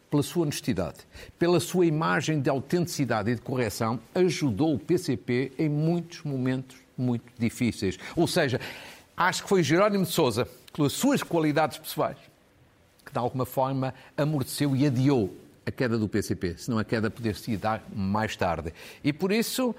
pela 0.09 0.23
sua 0.23 0.43
honestidade, 0.43 0.99
pela 1.37 1.59
sua 1.59 1.85
imagem 1.85 2.39
de 2.39 2.49
autenticidade 2.49 3.31
e 3.31 3.35
de 3.35 3.41
correção, 3.41 3.99
ajudou 4.13 4.73
o 4.73 4.79
PCP 4.79 5.51
em 5.57 5.69
muitos 5.69 6.23
momentos 6.23 6.77
muito 6.97 7.25
difíceis. 7.37 7.97
Ou 8.15 8.27
seja, 8.27 8.59
acho 9.15 9.43
que 9.43 9.49
foi 9.49 9.63
Jerónimo 9.63 10.05
de 10.05 10.11
Sousa, 10.11 10.47
pelas 10.73 10.93
suas 10.93 11.23
qualidades 11.23 11.77
pessoais, 11.77 12.17
que 13.05 13.11
de 13.11 13.19
alguma 13.19 13.45
forma, 13.45 13.93
amorteceu 14.17 14.75
e 14.75 14.85
adiou 14.85 15.35
a 15.65 15.71
queda 15.71 15.97
do 15.97 16.07
PCP, 16.07 16.55
senão 16.57 16.77
a 16.77 16.83
queda 16.83 17.09
poderia 17.09 17.57
dar 17.57 17.83
mais 17.93 18.35
tarde. 18.35 18.73
E 19.03 19.11
por 19.11 19.31
isso 19.31 19.75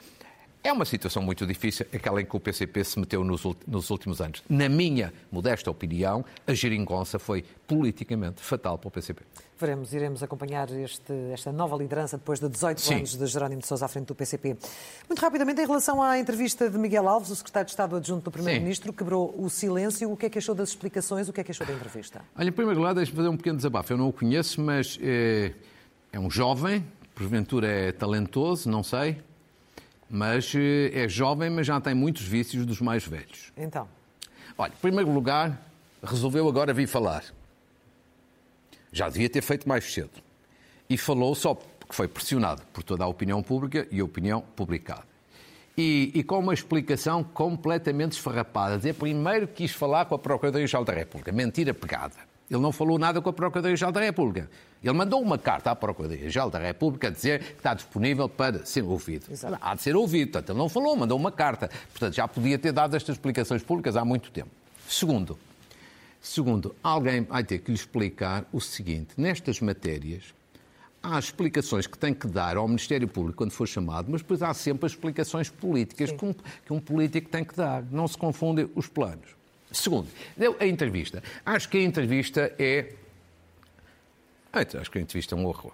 é 0.67 0.73
uma 0.73 0.85
situação 0.85 1.23
muito 1.23 1.47
difícil, 1.47 1.87
aquela 1.95 2.21
em 2.21 2.25
que 2.25 2.37
o 2.37 2.41
PCP 2.41 2.83
se 2.83 2.99
meteu 2.99 3.23
nos, 3.23 3.45
últimos 3.89 4.21
anos. 4.21 4.43
Na 4.49 4.69
minha 4.69 5.13
modesta 5.31 5.71
opinião, 5.71 6.25
a 6.45 6.53
geringonça 6.53 7.21
foi 7.21 7.45
politicamente 7.69 8.43
fatal 8.43 8.77
para 8.77 8.89
o 8.89 8.91
PCP. 8.91 9.23
Veremos, 9.59 9.95
iremos 9.95 10.23
acompanhar 10.25 10.69
este, 10.71 11.13
esta 11.33 11.53
nova 11.53 11.77
liderança 11.77 12.19
depois 12.19 12.41
de 12.41 12.49
18 12.49 12.81
Sim. 12.81 12.95
anos 12.97 13.17
de 13.17 13.27
Jerónimo 13.27 13.61
de 13.61 13.67
Sousa 13.69 13.87
à 13.87 13.89
frente 13.89 14.07
do 14.07 14.15
PCP. 14.15 14.57
Muito 15.09 15.21
rapidamente, 15.21 15.61
em 15.61 15.67
relação 15.67 16.03
à 16.03 16.19
entrevista 16.19 16.69
de 16.69 16.77
Miguel 16.77 17.09
Alves, 17.09 17.31
o 17.31 17.37
secretário 17.37 17.67
de 17.67 17.71
Estado 17.71 17.95
adjunto 17.95 18.25
do 18.25 18.31
Primeiro-Ministro, 18.33 18.93
quebrou 18.93 19.35
o 19.39 19.49
silêncio. 19.49 20.11
O 20.11 20.17
que 20.17 20.27
é 20.27 20.31
que 20.31 20.39
achou 20.39 20.55
das 20.55 20.71
explicações? 20.71 21.29
O 21.29 21.33
que 21.33 21.41
é 21.41 21.45
que 21.45 21.53
achou 21.53 21.65
da 21.65 21.73
entrevista? 21.73 22.23
Olha, 22.37 22.49
em 22.49 22.53
primeiro 22.53 22.81
lugar, 22.81 22.93
deixe-me 22.93 23.17
fazer 23.17 23.29
um 23.29 23.37
pequeno 23.37 23.57
desabafo. 23.57 23.93
Eu 23.93 23.99
não 23.99 24.09
o 24.09 24.13
conheço, 24.13 24.61
mas 24.61 24.99
é, 25.01 25.53
é 26.13 26.19
um 26.19 26.29
jovem, 26.29 26.85
porventura 27.15 27.69
é 27.69 27.93
talentoso, 27.93 28.69
não 28.69 28.83
sei 28.83 29.23
mas 30.09 30.53
eh, 30.55 30.91
é 30.95 31.09
jovem, 31.09 31.51
mas 31.51 31.67
já 31.67 31.81
tem 31.81 31.95
muitos 31.95 32.23
vícios 32.23 32.65
dos 32.65 32.81
mais 32.81 33.07
velhos. 33.07 33.53
Então? 33.57 33.89
Olha, 34.57 34.73
em 34.73 34.81
primeiro 34.81 35.11
lugar, 35.11 35.61
resolveu 36.03 36.49
agora 36.49 36.73
vir 36.73 36.87
falar. 36.87 37.25
Já 38.93 39.09
devia 39.09 39.29
ter 39.29 39.43
feito 39.43 39.69
mais 39.69 39.85
cedo. 39.93 40.11
E 40.89 40.97
falou 40.97 41.35
só 41.35 41.55
porque 41.55 41.95
foi 41.95 42.09
pressionado 42.09 42.63
por 42.73 42.83
toda 42.83 43.05
a 43.05 43.07
opinião 43.07 43.43
pública 43.43 43.87
e 43.91 44.01
a 44.01 44.05
opinião 44.05 44.41
publicada. 44.41 45.05
E, 45.77 46.11
e, 46.15 46.23
com 46.23 46.39
uma 46.39 46.55
explicação 46.55 47.23
completamente 47.23 48.13
esfarrapada. 48.13 48.79
Dizer, 48.79 48.95
primeiro 48.95 49.47
quis 49.47 49.73
falar 49.73 50.07
com 50.07 50.15
a 50.15 50.19
Procuradoria-Geral 50.19 50.85
da 50.85 50.93
República. 50.95 51.31
Mentira 51.33 51.75
pegada. 51.75 52.15
Ele 52.51 52.61
não 52.61 52.73
falou 52.73 52.99
nada 52.99 53.21
com 53.21 53.29
a 53.29 53.33
Procuradoria-Geral 53.33 53.93
da 53.93 54.01
República. 54.01 54.49
Ele 54.89 54.97
mandou 54.97 55.21
uma 55.21 55.39
carta 55.39 55.71
à 55.71 55.77
Procuradoria-Geral 55.77 56.51
da 56.51 56.59
República 56.59 57.09
a 57.09 57.11
dizer 57.11 57.41
que 57.41 57.55
está 57.55 57.75
disponível 57.75 58.29
para 58.29 58.65
ser 58.65 58.83
ouvido. 58.83 59.27
Exato. 59.31 59.59
Há 59.61 59.75
de 59.75 59.83
ser 59.83 59.97
ouvido. 59.97 60.33
Portanto, 60.33 60.51
ele 60.51 60.59
não 60.59 60.69
falou, 60.69 60.97
mandou 60.97 61.19
uma 61.19 61.33
carta. 61.33 61.71
Portanto, 61.91 62.15
já 62.15 62.29
podia 62.29 62.59
ter 62.59 62.73
dado 62.73 62.95
estas 62.95 63.17
explicações 63.17 63.63
públicas 63.63 63.97
há 63.97 64.05
muito 64.05 64.31
tempo. 64.31 64.51
Segundo, 64.89 65.39
segundo, 66.21 66.75
alguém 66.83 67.23
vai 67.23 67.43
ter 67.43 67.59
que 67.59 67.71
lhe 67.71 67.77
explicar 67.77 68.45
o 68.53 68.61
seguinte: 68.61 69.11
nestas 69.17 69.61
matérias, 69.61 70.35
há 71.03 71.19
explicações 71.19 71.87
que 71.87 71.99
tem 71.99 72.15
que 72.15 72.27
dar 72.27 72.57
ao 72.57 72.67
Ministério 72.67 73.09
Público 73.09 73.39
quando 73.39 73.53
for 73.53 73.67
chamado, 73.67 74.09
mas 74.11 74.23
depois 74.23 74.43
há 74.43 74.53
sempre 74.55 74.87
as 74.87 74.93
explicações 74.93 75.49
políticas 75.51 76.13
que 76.13 76.25
um, 76.25 76.33
que 76.33 76.73
um 76.73 76.81
político 76.81 77.29
tem 77.29 77.45
que 77.45 77.55
dar. 77.57 77.83
Não 77.91 78.07
se 78.07 78.17
confundem 78.17 78.71
os 78.75 78.89
planos. 78.89 79.37
Segundo, 79.71 80.09
deu 80.37 80.57
a 80.61 80.67
entrevista. 80.67 81.23
Acho 81.45 81.69
que 81.69 81.79
a 81.79 81.83
entrevista 81.83 82.53
é. 82.59 82.93
Acho 84.53 84.91
que 84.91 84.99
a 84.99 85.01
entrevista 85.01 85.35
é 85.35 85.39
um 85.39 85.47
horror. 85.47 85.73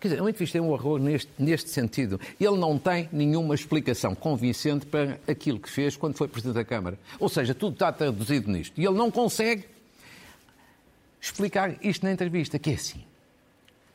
Quer 0.00 0.08
dizer, 0.08 0.22
a 0.22 0.24
entrevista 0.24 0.56
é 0.56 0.60
um 0.60 0.70
horror 0.70 0.98
neste, 0.98 1.30
neste 1.38 1.68
sentido. 1.68 2.18
Ele 2.40 2.56
não 2.56 2.78
tem 2.78 3.08
nenhuma 3.12 3.54
explicação 3.54 4.14
convincente 4.14 4.86
para 4.86 5.20
aquilo 5.28 5.58
que 5.58 5.68
fez 5.68 5.94
quando 5.94 6.16
foi 6.16 6.26
Presidente 6.26 6.54
da 6.54 6.64
Câmara. 6.64 6.98
Ou 7.18 7.28
seja, 7.28 7.54
tudo 7.54 7.74
está 7.74 7.92
traduzido 7.92 8.50
nisto. 8.50 8.80
E 8.80 8.84
ele 8.84 8.96
não 8.96 9.10
consegue 9.10 9.66
explicar 11.20 11.76
isto 11.84 12.04
na 12.04 12.12
entrevista, 12.12 12.58
que 12.58 12.70
é 12.70 12.74
assim. 12.74 13.04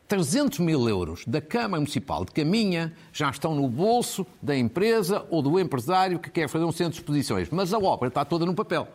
300 0.07 0.59
mil 0.59 0.88
euros 0.88 1.25
da 1.25 1.41
Câmara 1.41 1.81
Municipal 1.81 2.23
de 2.23 2.31
Caminha 2.31 2.93
já 3.11 3.29
estão 3.31 3.55
no 3.55 3.67
bolso 3.67 4.25
da 4.39 4.55
empresa 4.55 5.25
ou 5.31 5.41
do 5.41 5.59
empresário 5.59 6.19
que 6.19 6.29
quer 6.29 6.47
fazer 6.47 6.65
um 6.65 6.71
centro 6.71 6.93
de 6.93 6.99
exposições, 6.99 7.49
mas 7.49 7.73
a 7.73 7.79
obra 7.79 8.09
está 8.09 8.23
toda 8.23 8.45
no 8.45 8.53
papel. 8.53 8.88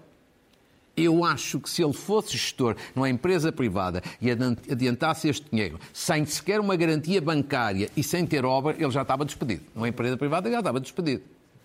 Eu 1.00 1.24
acho 1.24 1.60
que 1.60 1.68
se 1.68 1.82
ele 1.82 1.92
fosse 1.92 2.32
gestor 2.32 2.76
numa 2.94 3.08
empresa 3.08 3.50
privada 3.50 4.02
e 4.20 4.30
adiantasse 4.30 5.28
este 5.28 5.46
dinheiro 5.50 5.78
sem 5.92 6.24
sequer 6.26 6.60
uma 6.60 6.76
garantia 6.76 7.20
bancária 7.20 7.90
e 7.96 8.02
sem 8.02 8.26
ter 8.26 8.44
obra, 8.44 8.74
ele 8.78 8.90
já 8.90 9.02
estava 9.02 9.24
despedido. 9.24 9.62
Numa 9.74 9.88
empresa 9.88 10.16
privada 10.16 10.50
já 10.50 10.58
estava 10.58 10.80
despedido. 10.80 11.22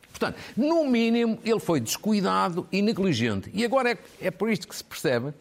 Portanto, 0.09 0.37
no 0.55 0.85
mínimo, 0.87 1.37
ele 1.43 1.59
foi 1.59 1.79
descuidado 1.79 2.65
e 2.71 2.81
negligente. 2.81 3.51
E 3.53 3.65
agora 3.65 3.91
é, 3.91 3.97
é 4.21 4.31
por 4.31 4.49
isto 4.49 4.67
que 4.67 4.75
se 4.75 4.83
percebe 4.83 5.33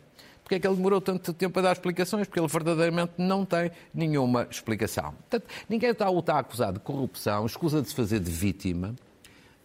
porque 0.44 0.56
é 0.56 0.60
que 0.60 0.66
ele 0.66 0.76
demorou 0.76 1.00
tanto 1.00 1.32
tempo 1.32 1.58
a 1.58 1.62
dar 1.62 1.72
explicações? 1.72 2.26
Porque 2.26 2.38
ele 2.38 2.48
verdadeiramente 2.48 3.12
não 3.16 3.46
tem 3.46 3.70
nenhuma 3.94 4.46
explicação. 4.50 5.14
Portanto, 5.14 5.46
ninguém 5.66 5.90
está, 5.90 6.10
o 6.10 6.18
está 6.18 6.38
acusado 6.38 6.74
de 6.74 6.84
corrupção, 6.84 7.46
escusa 7.46 7.80
de 7.80 7.88
se 7.88 7.94
fazer 7.94 8.20
de 8.20 8.30
vítima. 8.30 8.94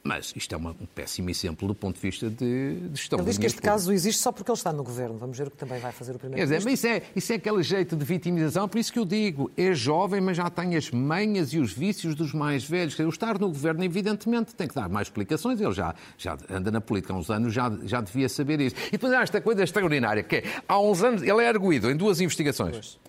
Mas 0.10 0.34
isto 0.36 0.56
é 0.56 0.58
uma, 0.58 0.72
um 0.72 0.88
péssimo 0.88 1.30
exemplo 1.30 1.68
do 1.68 1.76
ponto 1.76 1.94
de 1.94 2.02
vista 2.02 2.32
de, 2.32 2.80
de 2.80 3.00
gestão. 3.00 3.20
Ele 3.20 3.28
diz 3.28 3.38
que 3.38 3.46
este 3.46 3.62
caso 3.62 3.94
existe 3.94 4.20
só 4.20 4.32
porque 4.32 4.50
ele 4.50 4.58
está 4.58 4.74
no 4.74 4.84
governo. 4.84 5.20
Vamos 5.20 5.38
ver 5.38 5.50
o 5.50 5.52
que 5.52 5.58
também 5.58 5.80
vai 5.80 5.92
fazer 5.92 6.16
o 6.16 6.18
primeiro 6.18 6.50
ministro. 6.50 6.72
Mas 6.72 6.80
isso 6.80 6.88
é, 6.88 7.04
isso 7.16 7.32
é 7.32 7.36
aquele 7.36 7.62
jeito 7.62 7.96
de 7.96 8.04
vitimização, 8.04 8.68
por 8.68 8.80
isso 8.80 8.92
que 8.92 8.98
eu 8.98 9.06
digo, 9.06 9.52
é 9.56 9.72
jovem, 9.72 10.20
mas 10.20 10.36
já 10.36 10.50
tem 10.50 10.76
as 10.76 10.90
manhas 10.90 11.54
e 11.54 11.60
os 11.60 11.72
vícios 11.72 12.16
dos 12.16 12.34
mais 12.34 12.64
velhos. 12.64 12.98
O 12.98 13.08
estar 13.08 13.38
no 13.38 13.50
governo, 13.50 13.84
evidentemente, 13.84 14.56
tem 14.56 14.68
que 14.68 14.74
dar 14.74 14.90
mais 14.90 15.10
explicações. 15.10 15.62
Ele 15.62 15.74
já, 15.74 15.94
já 16.18 16.36
anda 16.50 16.72
na 16.72 16.82
política 16.82 17.14
há 17.14 17.16
uns 17.16 17.30
anos, 17.30 17.54
já, 17.54 17.72
já 17.84 18.02
devia 18.02 18.28
saber 18.28 18.60
isso. 18.62 18.76
E 18.88 18.94
depois 18.94 19.14
há 19.14 19.22
esta 19.22 19.40
coisa 19.40 19.64
extraordinária, 19.64 20.24
que 20.24 20.38
é, 20.38 20.44
há 20.68 20.80
uns 20.80 21.04
anos, 21.04 21.22
ele 21.22 21.44
é 21.44 21.50
arguído 21.50 21.88
em 21.88 21.96
duas 21.96 22.20
investigações. 22.20 22.72
Pois. 22.72 23.00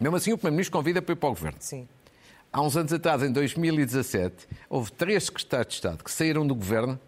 Mesmo 0.00 0.16
assim, 0.16 0.32
o 0.32 0.36
Primeiro-Ministro 0.36 0.76
convida 0.76 1.00
para 1.00 1.12
ir 1.12 1.16
para 1.16 1.28
o 1.28 1.32
governo. 1.32 1.58
Sim. 1.60 1.86
Há 2.54 2.62
uns 2.62 2.76
anos 2.76 2.92
atrás, 2.92 3.20
em 3.20 3.32
2017, 3.32 4.46
houve 4.70 4.92
três 4.92 5.24
secretários 5.24 5.70
de 5.70 5.74
Estado 5.74 6.04
que 6.04 6.10
saíram 6.12 6.46
do 6.46 6.54
governo 6.54 7.00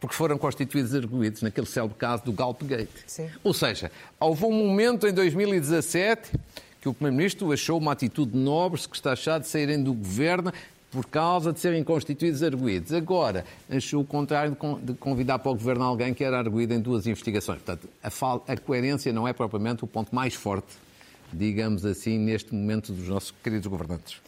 porque 0.00 0.16
foram 0.16 0.38
constituídos 0.38 0.94
arguídos 0.94 1.42
naquele 1.42 1.66
célebre 1.66 1.94
caso 1.98 2.24
do 2.24 2.32
Galpgate. 2.32 2.88
Sim. 3.06 3.28
Ou 3.44 3.52
seja, 3.52 3.92
houve 4.18 4.46
um 4.46 4.50
momento 4.50 5.06
em 5.06 5.12
2017 5.12 6.32
que 6.80 6.88
o 6.88 6.94
Primeiro-Ministro 6.94 7.52
achou 7.52 7.78
uma 7.78 7.92
atitude 7.92 8.34
nobre, 8.34 8.80
secretários 8.80 9.42
de 9.42 9.46
saírem 9.46 9.82
do 9.82 9.92
governo 9.92 10.50
por 10.90 11.04
causa 11.04 11.52
de 11.52 11.60
serem 11.60 11.84
constituídos 11.84 12.42
arguídos. 12.42 12.94
Agora, 12.94 13.44
achou 13.68 14.00
o 14.00 14.06
contrário 14.06 14.56
de 14.82 14.94
convidar 14.94 15.38
para 15.38 15.52
o 15.52 15.54
governo 15.54 15.84
alguém 15.84 16.14
que 16.14 16.24
era 16.24 16.38
arguído 16.38 16.72
em 16.72 16.80
duas 16.80 17.06
investigações. 17.06 17.60
Portanto, 17.60 17.90
a, 18.02 18.08
a 18.50 18.56
coerência 18.56 19.12
não 19.12 19.28
é 19.28 19.34
propriamente 19.34 19.84
o 19.84 19.86
ponto 19.86 20.14
mais 20.14 20.32
forte, 20.32 20.72
digamos 21.30 21.84
assim, 21.84 22.16
neste 22.16 22.54
momento 22.54 22.90
dos 22.90 23.06
nossos 23.06 23.34
queridos 23.42 23.66
governantes. 23.66 24.22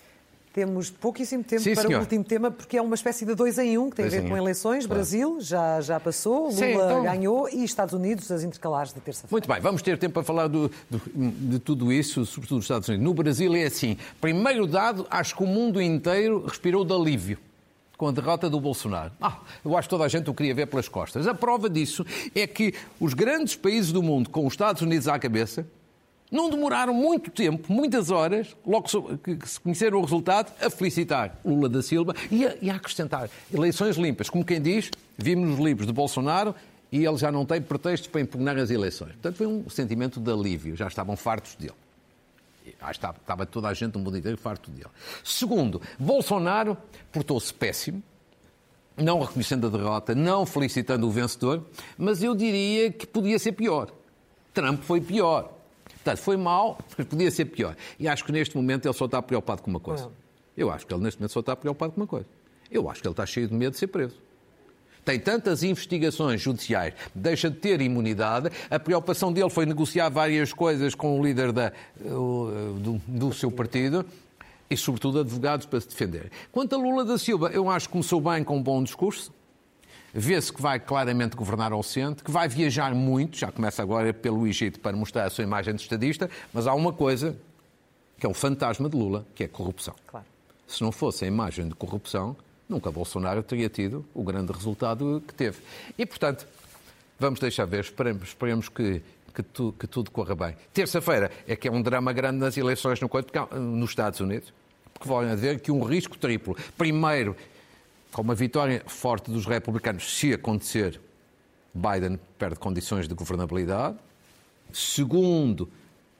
Temos 0.54 0.88
pouquíssimo 0.88 1.42
tempo 1.42 1.62
Sim, 1.62 1.74
para 1.74 1.82
senhor. 1.82 1.98
o 1.98 2.02
último 2.02 2.22
tema, 2.22 2.48
porque 2.48 2.76
é 2.76 2.80
uma 2.80 2.94
espécie 2.94 3.26
de 3.26 3.34
dois 3.34 3.58
em 3.58 3.76
um, 3.76 3.90
que 3.90 3.96
tem 3.96 4.04
dois 4.04 4.18
a 4.18 4.20
ver 4.22 4.28
com 4.28 4.36
eleições. 4.36 4.86
Claro. 4.86 5.00
Brasil 5.00 5.38
já, 5.40 5.80
já 5.80 5.98
passou, 5.98 6.44
Lula 6.44 6.52
Sim, 6.52 6.74
então... 6.74 7.02
ganhou 7.02 7.48
e 7.48 7.64
Estados 7.64 7.92
Unidos, 7.92 8.30
as 8.30 8.44
intercalares 8.44 8.92
de 8.92 9.00
terça-feira. 9.00 9.32
Muito 9.32 9.48
bem, 9.48 9.60
vamos 9.60 9.82
ter 9.82 9.98
tempo 9.98 10.14
para 10.14 10.22
falar 10.22 10.46
do, 10.46 10.70
do, 10.88 11.02
de 11.12 11.58
tudo 11.58 11.92
isso, 11.92 12.24
sobretudo 12.24 12.58
dos 12.58 12.66
Estados 12.66 12.88
Unidos. 12.88 13.04
No 13.04 13.12
Brasil 13.12 13.52
é 13.56 13.64
assim. 13.64 13.98
Primeiro 14.20 14.64
dado, 14.68 15.04
acho 15.10 15.34
que 15.34 15.42
o 15.42 15.46
mundo 15.46 15.82
inteiro 15.82 16.46
respirou 16.46 16.84
de 16.84 16.92
alívio 16.94 17.36
com 17.96 18.06
a 18.06 18.12
derrota 18.12 18.48
do 18.48 18.60
Bolsonaro. 18.60 19.10
Ah, 19.20 19.38
eu 19.64 19.76
acho 19.76 19.88
que 19.88 19.90
toda 19.90 20.04
a 20.04 20.08
gente 20.08 20.30
o 20.30 20.34
queria 20.34 20.54
ver 20.54 20.66
pelas 20.66 20.88
costas. 20.88 21.26
A 21.26 21.34
prova 21.34 21.68
disso 21.68 22.06
é 22.32 22.46
que 22.46 22.74
os 23.00 23.12
grandes 23.12 23.56
países 23.56 23.90
do 23.90 24.04
mundo, 24.04 24.30
com 24.30 24.46
os 24.46 24.52
Estados 24.52 24.82
Unidos 24.82 25.08
à 25.08 25.18
cabeça, 25.18 25.66
não 26.34 26.50
demoraram 26.50 26.92
muito 26.92 27.30
tempo, 27.30 27.72
muitas 27.72 28.10
horas, 28.10 28.56
logo 28.66 28.88
que 29.18 29.48
se 29.48 29.60
conheceram 29.60 29.98
o 29.98 30.02
resultado, 30.02 30.52
a 30.60 30.68
felicitar 30.68 31.38
Lula 31.44 31.68
da 31.68 31.80
Silva 31.80 32.12
e 32.28 32.44
a, 32.44 32.56
e 32.60 32.68
a 32.68 32.74
acrescentar 32.74 33.30
eleições 33.52 33.96
limpas. 33.96 34.28
Como 34.28 34.44
quem 34.44 34.60
diz, 34.60 34.90
vimos 35.16 35.48
nos 35.48 35.60
livros 35.60 35.86
de 35.86 35.92
Bolsonaro 35.92 36.52
e 36.90 37.06
ele 37.06 37.16
já 37.16 37.30
não 37.30 37.46
tem 37.46 37.62
pretextos 37.62 38.08
para 38.08 38.20
impugnar 38.20 38.58
as 38.58 38.68
eleições. 38.70 39.12
Portanto, 39.12 39.36
foi 39.36 39.46
um 39.46 39.70
sentimento 39.70 40.18
de 40.18 40.32
alívio, 40.32 40.74
já 40.74 40.88
estavam 40.88 41.16
fartos 41.16 41.54
dele. 41.54 41.74
Estava, 42.90 43.16
estava 43.16 43.46
toda 43.46 43.68
a 43.68 43.74
gente 43.74 43.94
no 43.94 44.00
mundo 44.00 44.18
inteiro 44.18 44.36
farto 44.36 44.72
dele. 44.72 44.90
Segundo, 45.22 45.80
Bolsonaro 45.96 46.76
portou-se 47.12 47.54
péssimo, 47.54 48.02
não 48.96 49.20
reconhecendo 49.20 49.68
a 49.68 49.70
derrota, 49.70 50.16
não 50.16 50.44
felicitando 50.44 51.06
o 51.06 51.12
vencedor, 51.12 51.64
mas 51.96 52.24
eu 52.24 52.34
diria 52.34 52.90
que 52.90 53.06
podia 53.06 53.38
ser 53.38 53.52
pior. 53.52 53.88
Trump 54.52 54.82
foi 54.82 55.00
pior. 55.00 55.53
Portanto, 56.04 56.18
foi 56.18 56.36
mal, 56.36 56.78
mas 56.98 57.06
podia 57.06 57.30
ser 57.30 57.46
pior. 57.46 57.74
E 57.98 58.06
acho 58.06 58.22
que 58.22 58.30
neste 58.30 58.54
momento 58.54 58.84
ele 58.84 58.92
só 58.92 59.06
está 59.06 59.22
preocupado 59.22 59.62
com 59.62 59.70
uma 59.70 59.80
coisa. 59.80 60.10
Eu 60.54 60.70
acho 60.70 60.86
que 60.86 60.92
ele 60.92 61.02
neste 61.02 61.18
momento 61.18 61.32
só 61.32 61.40
está 61.40 61.56
preocupado 61.56 61.92
com 61.92 62.02
uma 62.02 62.06
coisa. 62.06 62.26
Eu 62.70 62.90
acho 62.90 63.00
que 63.00 63.08
ele 63.08 63.12
está 63.14 63.24
cheio 63.24 63.48
de 63.48 63.54
medo 63.54 63.72
de 63.72 63.78
ser 63.78 63.86
preso. 63.86 64.16
Tem 65.02 65.18
tantas 65.18 65.62
investigações 65.62 66.40
judiciais, 66.40 66.94
deixa 67.14 67.50
de 67.50 67.56
ter 67.56 67.80
imunidade. 67.80 68.50
A 68.70 68.78
preocupação 68.78 69.32
dele 69.32 69.48
foi 69.48 69.64
negociar 69.64 70.10
várias 70.10 70.52
coisas 70.52 70.94
com 70.94 71.18
o 71.18 71.24
líder 71.24 71.52
da, 71.52 71.72
do, 71.98 73.00
do 73.06 73.32
seu 73.32 73.50
partido 73.50 74.04
e, 74.68 74.76
sobretudo, 74.76 75.20
advogados 75.20 75.64
para 75.66 75.80
se 75.80 75.88
defender. 75.88 76.30
Quanto 76.52 76.74
a 76.74 76.78
Lula 76.78 77.04
da 77.04 77.16
Silva, 77.16 77.48
eu 77.48 77.70
acho 77.70 77.86
que 77.88 77.92
começou 77.92 78.20
bem 78.20 78.44
com 78.44 78.58
um 78.58 78.62
bom 78.62 78.82
discurso 78.82 79.32
vê-se 80.14 80.52
que 80.52 80.62
vai 80.62 80.78
claramente 80.78 81.34
governar 81.34 81.72
ao 81.72 81.82
centro, 81.82 82.24
que 82.24 82.30
vai 82.30 82.48
viajar 82.48 82.94
muito, 82.94 83.36
já 83.36 83.50
começa 83.50 83.82
agora 83.82 84.14
pelo 84.14 84.46
Egito 84.46 84.78
para 84.78 84.96
mostrar 84.96 85.24
a 85.24 85.30
sua 85.30 85.42
imagem 85.42 85.74
de 85.74 85.82
estadista, 85.82 86.30
mas 86.52 86.68
há 86.68 86.72
uma 86.72 86.92
coisa 86.92 87.36
que 88.18 88.24
é 88.24 88.28
o 88.28 88.34
fantasma 88.34 88.88
de 88.88 88.96
Lula, 88.96 89.26
que 89.34 89.42
é 89.42 89.46
a 89.46 89.48
corrupção. 89.48 89.94
Claro. 90.06 90.24
Se 90.68 90.82
não 90.82 90.92
fosse 90.92 91.24
a 91.24 91.28
imagem 91.28 91.68
de 91.68 91.74
corrupção, 91.74 92.36
nunca 92.68 92.90
Bolsonaro 92.90 93.42
teria 93.42 93.68
tido 93.68 94.04
o 94.14 94.22
grande 94.22 94.52
resultado 94.52 95.22
que 95.26 95.34
teve. 95.34 95.58
E, 95.98 96.06
portanto, 96.06 96.46
vamos 97.18 97.40
deixar 97.40 97.64
ver, 97.64 97.80
esperemos, 97.80 98.28
esperemos 98.28 98.68
que, 98.68 99.02
que, 99.34 99.42
tu, 99.42 99.74
que 99.78 99.86
tudo 99.86 100.12
corra 100.12 100.34
bem. 100.34 100.56
Terça-feira 100.72 101.30
é 101.46 101.56
que 101.56 101.66
é 101.66 101.72
um 101.72 101.82
drama 101.82 102.12
grande 102.12 102.38
nas 102.38 102.56
eleições 102.56 103.00
no, 103.00 103.10
nos 103.60 103.90
Estados 103.90 104.20
Unidos, 104.20 104.52
porque 104.92 105.08
vão 105.08 105.18
haver 105.18 105.60
que 105.60 105.72
um 105.72 105.82
risco 105.82 106.16
triplo. 106.16 106.56
Primeiro, 106.78 107.36
com 108.14 108.22
uma 108.22 108.34
vitória 108.34 108.80
forte 108.86 109.28
dos 109.28 109.44
republicanos, 109.44 110.16
se 110.16 110.32
acontecer, 110.32 111.00
Biden 111.74 112.18
perde 112.38 112.60
condições 112.60 113.08
de 113.08 113.14
governabilidade. 113.14 113.96
Segundo 114.72 115.68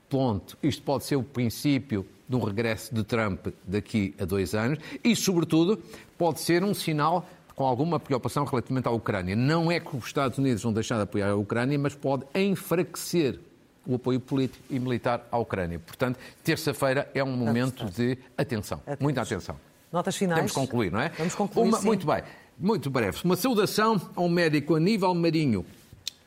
ponto, 0.09 0.57
isto 0.61 0.83
pode 0.83 1.05
ser 1.05 1.15
o 1.15 1.23
princípio 1.23 2.05
de 2.27 2.35
um 2.35 2.43
regresso 2.43 2.93
de 2.93 3.01
Trump 3.01 3.47
daqui 3.65 4.13
a 4.19 4.25
dois 4.25 4.53
anos 4.53 4.79
e, 5.01 5.15
sobretudo, 5.15 5.81
pode 6.17 6.41
ser 6.41 6.65
um 6.65 6.73
sinal 6.73 7.25
com 7.55 7.63
alguma 7.63 7.97
preocupação 7.97 8.43
relativamente 8.43 8.89
à 8.89 8.91
Ucrânia. 8.91 9.33
Não 9.33 9.71
é 9.71 9.79
que 9.79 9.95
os 9.95 10.05
Estados 10.05 10.37
Unidos 10.37 10.63
vão 10.63 10.73
deixar 10.73 10.97
de 10.97 11.03
apoiar 11.03 11.29
a 11.29 11.35
Ucrânia, 11.35 11.79
mas 11.79 11.95
pode 11.95 12.25
enfraquecer 12.35 13.39
o 13.87 13.95
apoio 13.95 14.19
político 14.19 14.61
e 14.69 14.77
militar 14.79 15.25
à 15.31 15.37
Ucrânia. 15.37 15.79
Portanto, 15.79 16.19
terça-feira 16.43 17.09
é 17.13 17.23
um 17.23 17.37
momento 17.37 17.85
de 17.85 18.17
atenção, 18.37 18.79
atenção. 18.79 18.97
muita 18.99 19.21
atenção. 19.21 19.55
Notas 19.95 20.17
finais. 20.17 20.39
Temos 20.39 20.51
que 20.51 20.59
concluir, 20.59 20.91
não 20.91 20.99
é? 20.99 21.09
Vamos 21.17 21.35
concluir, 21.35 21.69
Uma, 21.69 21.79
Muito 21.79 22.05
bem, 22.05 22.21
muito 22.59 22.89
breve. 22.89 23.17
Uma 23.23 23.37
saudação 23.37 24.01
a 24.13 24.21
um 24.21 24.27
médico 24.27 24.75
Aníbal 24.75 25.15
Marinho, 25.15 25.65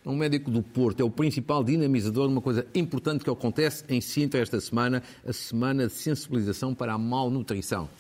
um 0.07 0.17
médico 0.17 0.51
do 0.51 0.63
Porto, 0.63 1.01
é 1.01 1.05
o 1.05 1.11
principal 1.11 1.63
dinamizador 1.63 2.29
de 2.29 2.33
uma 2.33 2.41
coisa 2.41 2.67
importante 2.75 3.23
que 3.23 3.29
acontece 3.29 3.85
em 3.91 4.01
Sintra 4.01 4.41
esta 4.41 4.59
semana, 4.59 5.03
a 5.23 5.35
Semana 5.35 5.87
de 5.87 5.93
Sensibilização 5.93 6.75
para 6.75 6.95
a 6.95 6.99
Malnutrição. 6.99 7.91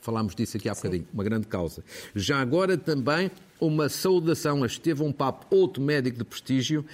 Falámos 0.00 0.36
disso 0.36 0.56
aqui 0.56 0.68
há 0.68 0.74
bocadinho, 0.74 1.08
uma 1.12 1.24
grande 1.24 1.48
causa. 1.48 1.82
Já 2.14 2.40
agora 2.40 2.78
também 2.78 3.28
uma 3.60 3.88
saudação 3.88 4.62
a 4.62 4.66
Estevão 4.66 5.10
Papo, 5.10 5.52
outro 5.52 5.82
médico 5.82 6.16
de 6.18 6.24
prestígio, 6.24 6.84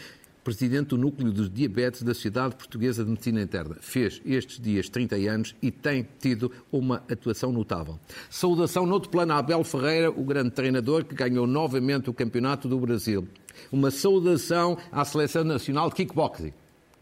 presidente 0.44 0.88
do 0.88 0.98
Núcleo 0.98 1.33
dos 1.33 1.50
Diabetes 1.50 2.02
da 2.02 2.12
Sociedade 2.12 2.54
Portuguesa 2.54 3.02
de 3.02 3.11
Medicina 3.11 3.40
Interna. 3.40 3.76
Fez 3.80 4.20
estes 4.26 4.61
dias 4.61 4.90
30 4.90 5.16
anos 5.16 5.57
e 5.62 5.70
tem 5.70 6.07
tido 6.20 6.52
uma 6.70 7.02
atuação 7.11 7.50
notável. 7.50 7.98
Saudação 8.28 8.85
no 8.85 8.92
outro 8.92 9.09
plano 9.09 9.33
a 9.33 9.38
Abel 9.38 9.64
Ferreira, 9.64 10.11
o 10.11 10.22
grande 10.22 10.50
treinador 10.50 11.04
que 11.04 11.14
ganhou 11.14 11.46
novamente 11.46 12.11
o 12.11 12.14
Campeonato 12.14 12.68
do 12.68 12.78
Brasil. 12.78 13.26
Uma 13.72 13.90
saudação 13.90 14.76
à 14.92 15.04
Seleção 15.04 15.42
Nacional 15.42 15.88
de 15.88 15.96
Kickboxing 15.96 16.52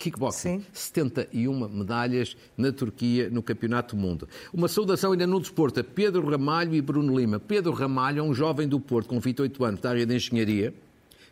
kickboxing. 0.03 0.59
Sim. 0.59 0.67
71 0.73 1.69
medalhas 1.69 2.37
na 2.57 2.73
Turquia 2.73 3.31
no 3.31 3.41
Campeonato 3.41 3.95
do 3.95 4.03
Mundo. 4.03 4.29
Uma 4.53 4.67
saudação 4.67 5.13
ainda 5.13 5.27
no 5.29 5.39
desporto 5.39 5.79
a 5.79 5.85
Pedro 5.85 6.29
Ramalho 6.29 6.75
e 6.75 6.81
Bruno 6.81 7.17
Lima. 7.17 7.39
Pedro 7.39 7.73
Ramalho 7.73 8.19
é 8.19 8.23
um 8.23 8.35
jovem 8.35 8.67
do 8.67 8.81
Porto 8.81 9.09
com 9.09 9.21
28 9.21 9.65
anos 9.65 9.81
da 9.81 9.91
área 9.91 10.05
de 10.05 10.17
engenharia, 10.17 10.75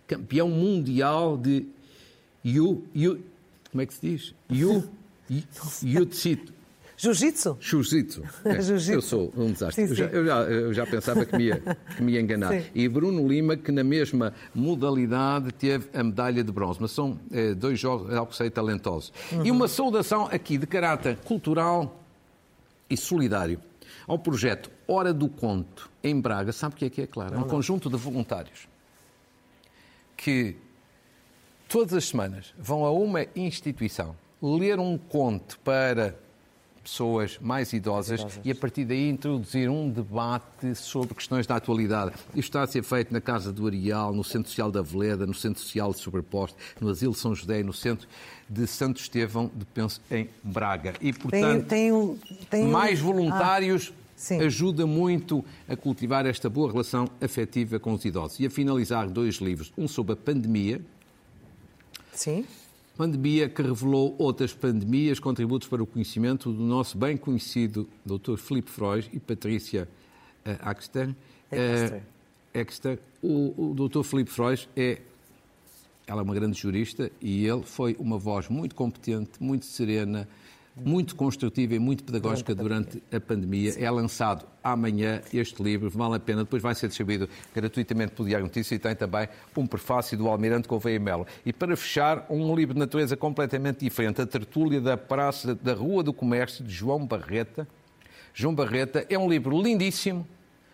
campeão 0.07 0.49
mundial 0.49 1.37
de 1.37 1.67
Yu, 2.45 2.85
Yu, 2.95 3.23
como 3.71 3.83
é 3.83 3.87
que 3.87 3.95
se 3.95 4.01
diz? 4.01 4.35
Yu, 4.51 4.89
Jiu-Jitsu. 5.83 6.53
Jiu-jitsu? 6.97 7.57
Jiu-jitsu. 7.63 8.23
É, 8.45 8.61
Jiu 8.61 8.97
eu 8.97 9.03
sou 9.03 9.33
um 9.35 9.53
desastre. 9.53 9.87
Sim, 9.87 9.95
sim. 9.95 10.03
Eu, 10.03 10.07
já, 10.07 10.11
eu, 10.13 10.27
já, 10.27 10.43
eu, 10.43 10.75
já, 10.75 10.87
pensava 10.87 11.25
que 11.25 11.35
me 11.35 11.45
ia, 11.45 11.63
que 11.97 12.03
me 12.03 12.13
ia 12.13 12.21
enganar. 12.21 12.53
Sim. 12.53 12.65
E 12.75 12.89
Bruno 12.89 13.27
Lima, 13.27 13.57
que 13.57 13.73
na 13.73 13.83
mesma 13.83 14.35
modalidade 14.55 15.53
teve 15.53 15.89
a 15.95 16.03
medalha 16.03 16.45
de 16.45 16.53
bronze. 16.53 16.79
Mas 16.81 16.91
são 16.91 17.19
é, 17.31 17.55
dois 17.55 17.79
jogos, 17.79 18.13
algo 18.13 18.31
que 18.31 18.37
sei, 18.37 18.51
talentosos. 18.51 19.13
Uhum. 19.33 19.47
E 19.47 19.51
uma 19.51 19.67
saudação 19.67 20.27
aqui 20.27 20.59
de 20.59 20.67
caráter 20.67 21.17
cultural 21.25 22.05
e 22.89 22.97
solidário 22.97 23.61
ao 24.07 24.19
projeto 24.19 24.71
Hora 24.87 25.15
do 25.15 25.29
Conto, 25.29 25.89
em 26.03 26.21
Braga. 26.21 26.53
Sabe 26.53 26.75
o 26.75 26.77
que 26.77 26.85
é 26.85 26.91
que 26.91 27.03
é, 27.03 27.07
claro? 27.07 27.35
É 27.35 27.39
um 27.39 27.45
conjunto 27.45 27.89
de 27.89 27.97
voluntários 27.97 28.69
que 30.17 30.57
todas 31.71 31.95
as 31.95 32.07
semanas 32.07 32.53
vão 32.59 32.85
a 32.85 32.91
uma 32.91 33.25
instituição 33.35 34.17
ler 34.43 34.81
um 34.81 34.99
conto 34.99 35.59
para 35.61 36.17
pessoas 36.83 37.39
mais 37.41 37.73
idosas, 37.73 38.21
idosas, 38.21 38.41
e 38.43 38.51
a 38.51 38.55
partir 38.55 38.85
daí 38.85 39.09
introduzir 39.09 39.69
um 39.69 39.89
debate 39.89 40.75
sobre 40.75 41.15
questões 41.15 41.47
da 41.47 41.57
atualidade. 41.57 42.13
Isto 42.31 42.39
está 42.39 42.63
a 42.63 42.67
ser 42.67 42.83
feito 42.83 43.13
na 43.13 43.21
Casa 43.21 43.53
do 43.53 43.67
Areal, 43.67 44.13
no 44.13 44.25
Centro 44.25 44.49
Social 44.49 44.73
da 44.73 44.83
Veleda, 44.83 45.27
no 45.27 45.35
Centro 45.35 45.63
Social 45.63 45.93
de 45.93 46.01
Sobreposto, 46.01 46.57
no 46.81 46.89
Asilo 46.89 47.15
São 47.15 47.35
José 47.35 47.61
e 47.61 47.63
no 47.63 47.73
Centro 47.73 48.09
de 48.49 48.67
Santo 48.67 49.01
Estevão 49.01 49.51
de 49.55 49.65
Penso 49.67 50.01
em 50.11 50.29
Braga. 50.43 50.95
E, 51.01 51.13
portanto, 51.13 51.67
tem, 51.67 51.95
tem, 51.95 52.19
tem... 52.51 52.67
mais 52.67 52.99
voluntários 52.99 53.93
ah. 54.31 54.45
ajuda 54.45 54.87
muito 54.87 55.45
a 55.69 55.77
cultivar 55.77 56.27
esta 56.27 56.51
boa 56.51 56.73
relação 56.73 57.09
afetiva 57.21 57.79
com 57.79 57.93
os 57.93 58.05
idosos. 58.05 58.41
E 58.41 58.47
a 58.47 58.51
finalizar 58.51 59.09
dois 59.09 59.37
livros, 59.37 59.73
um 59.79 59.87
sobre 59.87 60.15
a 60.15 60.17
pandemia. 60.17 60.81
Sim 62.13 62.45
pandemia 63.01 63.49
que 63.49 63.63
revelou 63.63 64.15
outras 64.19 64.53
pandemias, 64.53 65.19
contributos 65.19 65.67
para 65.67 65.83
o 65.83 65.87
conhecimento 65.87 66.53
do 66.53 66.63
nosso 66.63 66.99
bem 66.99 67.17
conhecido 67.17 67.89
Dr. 68.05 68.37
Filipe 68.37 68.71
Freud 68.71 69.09
e 69.11 69.19
Patrícia 69.19 69.89
uh, 70.45 70.51
Axter. 70.61 71.09
Uh, 71.51 72.03
Axter. 72.53 72.99
O, 73.23 73.71
o 73.71 73.75
Dr. 73.89 74.03
Filipe 74.03 74.31
Freud 74.31 74.69
é 74.77 75.01
ela 76.07 76.21
é 76.21 76.25
uma 76.25 76.35
grande 76.35 76.59
jurista 76.59 77.11
e 77.23 77.47
ele 77.47 77.63
foi 77.63 77.97
uma 77.99 78.19
voz 78.19 78.51
muito 78.51 78.75
competente, 78.75 79.31
muito 79.41 79.65
serena, 79.65 80.29
muito 80.77 81.15
construtiva 81.15 81.75
e 81.75 81.79
muito 81.79 82.05
pedagógica 82.05 82.55
durante 82.55 83.03
a 83.13 83.21
pandemia. 83.21 83.75
É 83.79 83.91
lançado 83.91 84.47
amanhã 84.63 85.21
este 85.33 85.63
livro, 85.63 85.91
vale 85.91 86.17
a 86.17 86.21
pena, 86.21 86.45
depois 86.45 86.63
vai 86.63 86.75
ser 86.75 86.89
distribuído 86.89 87.29
gratuitamente 87.55 88.13
pelo 88.13 88.29
Diário 88.29 88.47
Notícias 88.47 88.73
e 88.73 88.79
tem 88.79 88.95
também 88.95 89.29
um 89.57 89.67
prefácio 89.67 90.17
do 90.17 90.29
Almirante 90.29 90.69
Gouveia 90.69 90.99
Melo. 90.99 91.27
E 91.45 91.53
para 91.53 91.77
fechar, 91.77 92.27
um 92.31 92.55
livro 92.55 92.75
de 92.75 92.81
natureza 92.81 93.17
completamente 93.17 93.81
diferente, 93.81 94.21
A 94.21 94.27
Tertúlia 94.27 94.81
da 94.81 94.97
Praça 94.97 95.55
da 95.55 95.75
Rua 95.75 96.03
do 96.03 96.13
Comércio, 96.13 96.65
de 96.65 96.73
João 96.73 97.07
Barreta. 97.07 97.67
João 98.33 98.55
Barreta 98.55 99.05
é 99.09 99.19
um 99.19 99.29
livro 99.29 99.61
lindíssimo, 99.61 100.27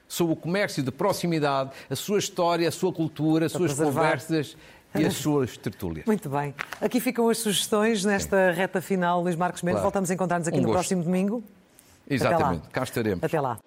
sobre 0.09 0.35
o 0.35 0.37
comércio 0.37 0.83
de 0.83 0.91
proximidade, 0.91 1.71
a 1.91 1.97
sua 1.97 2.19
história, 2.19 2.69
a 2.69 2.73
sua 2.73 2.93
cultura, 2.93 3.47
as 3.47 3.53
suas 3.53 3.75
conversas 3.75 4.57
e 5.03 5.07
as 5.07 5.15
suas 5.15 5.57
tertúlias. 5.57 6.07
Muito 6.07 6.29
bem. 6.29 6.55
Aqui 6.81 7.01
ficam 7.01 7.29
as 7.29 7.39
sugestões 7.39 8.05
nesta 8.05 8.53
Sim. 8.53 8.59
reta 8.59 8.81
final, 8.81 9.23
Luís 9.23 9.37
Marcos 9.37 9.63
Mendes. 9.63 9.77
Claro. 9.81 9.85
Voltamos 9.85 10.11
a 10.11 10.15
encontrar-nos 10.15 10.49
aqui 10.49 10.59
um 10.59 10.63
no 10.63 10.67
gosto. 10.67 10.77
próximo 10.79 11.03
domingo. 11.05 11.43
Exatamente, 12.09 12.69
cá 12.69 12.83
estaremos. 12.83 13.25
Até 13.25 13.41
lá. 13.41 13.59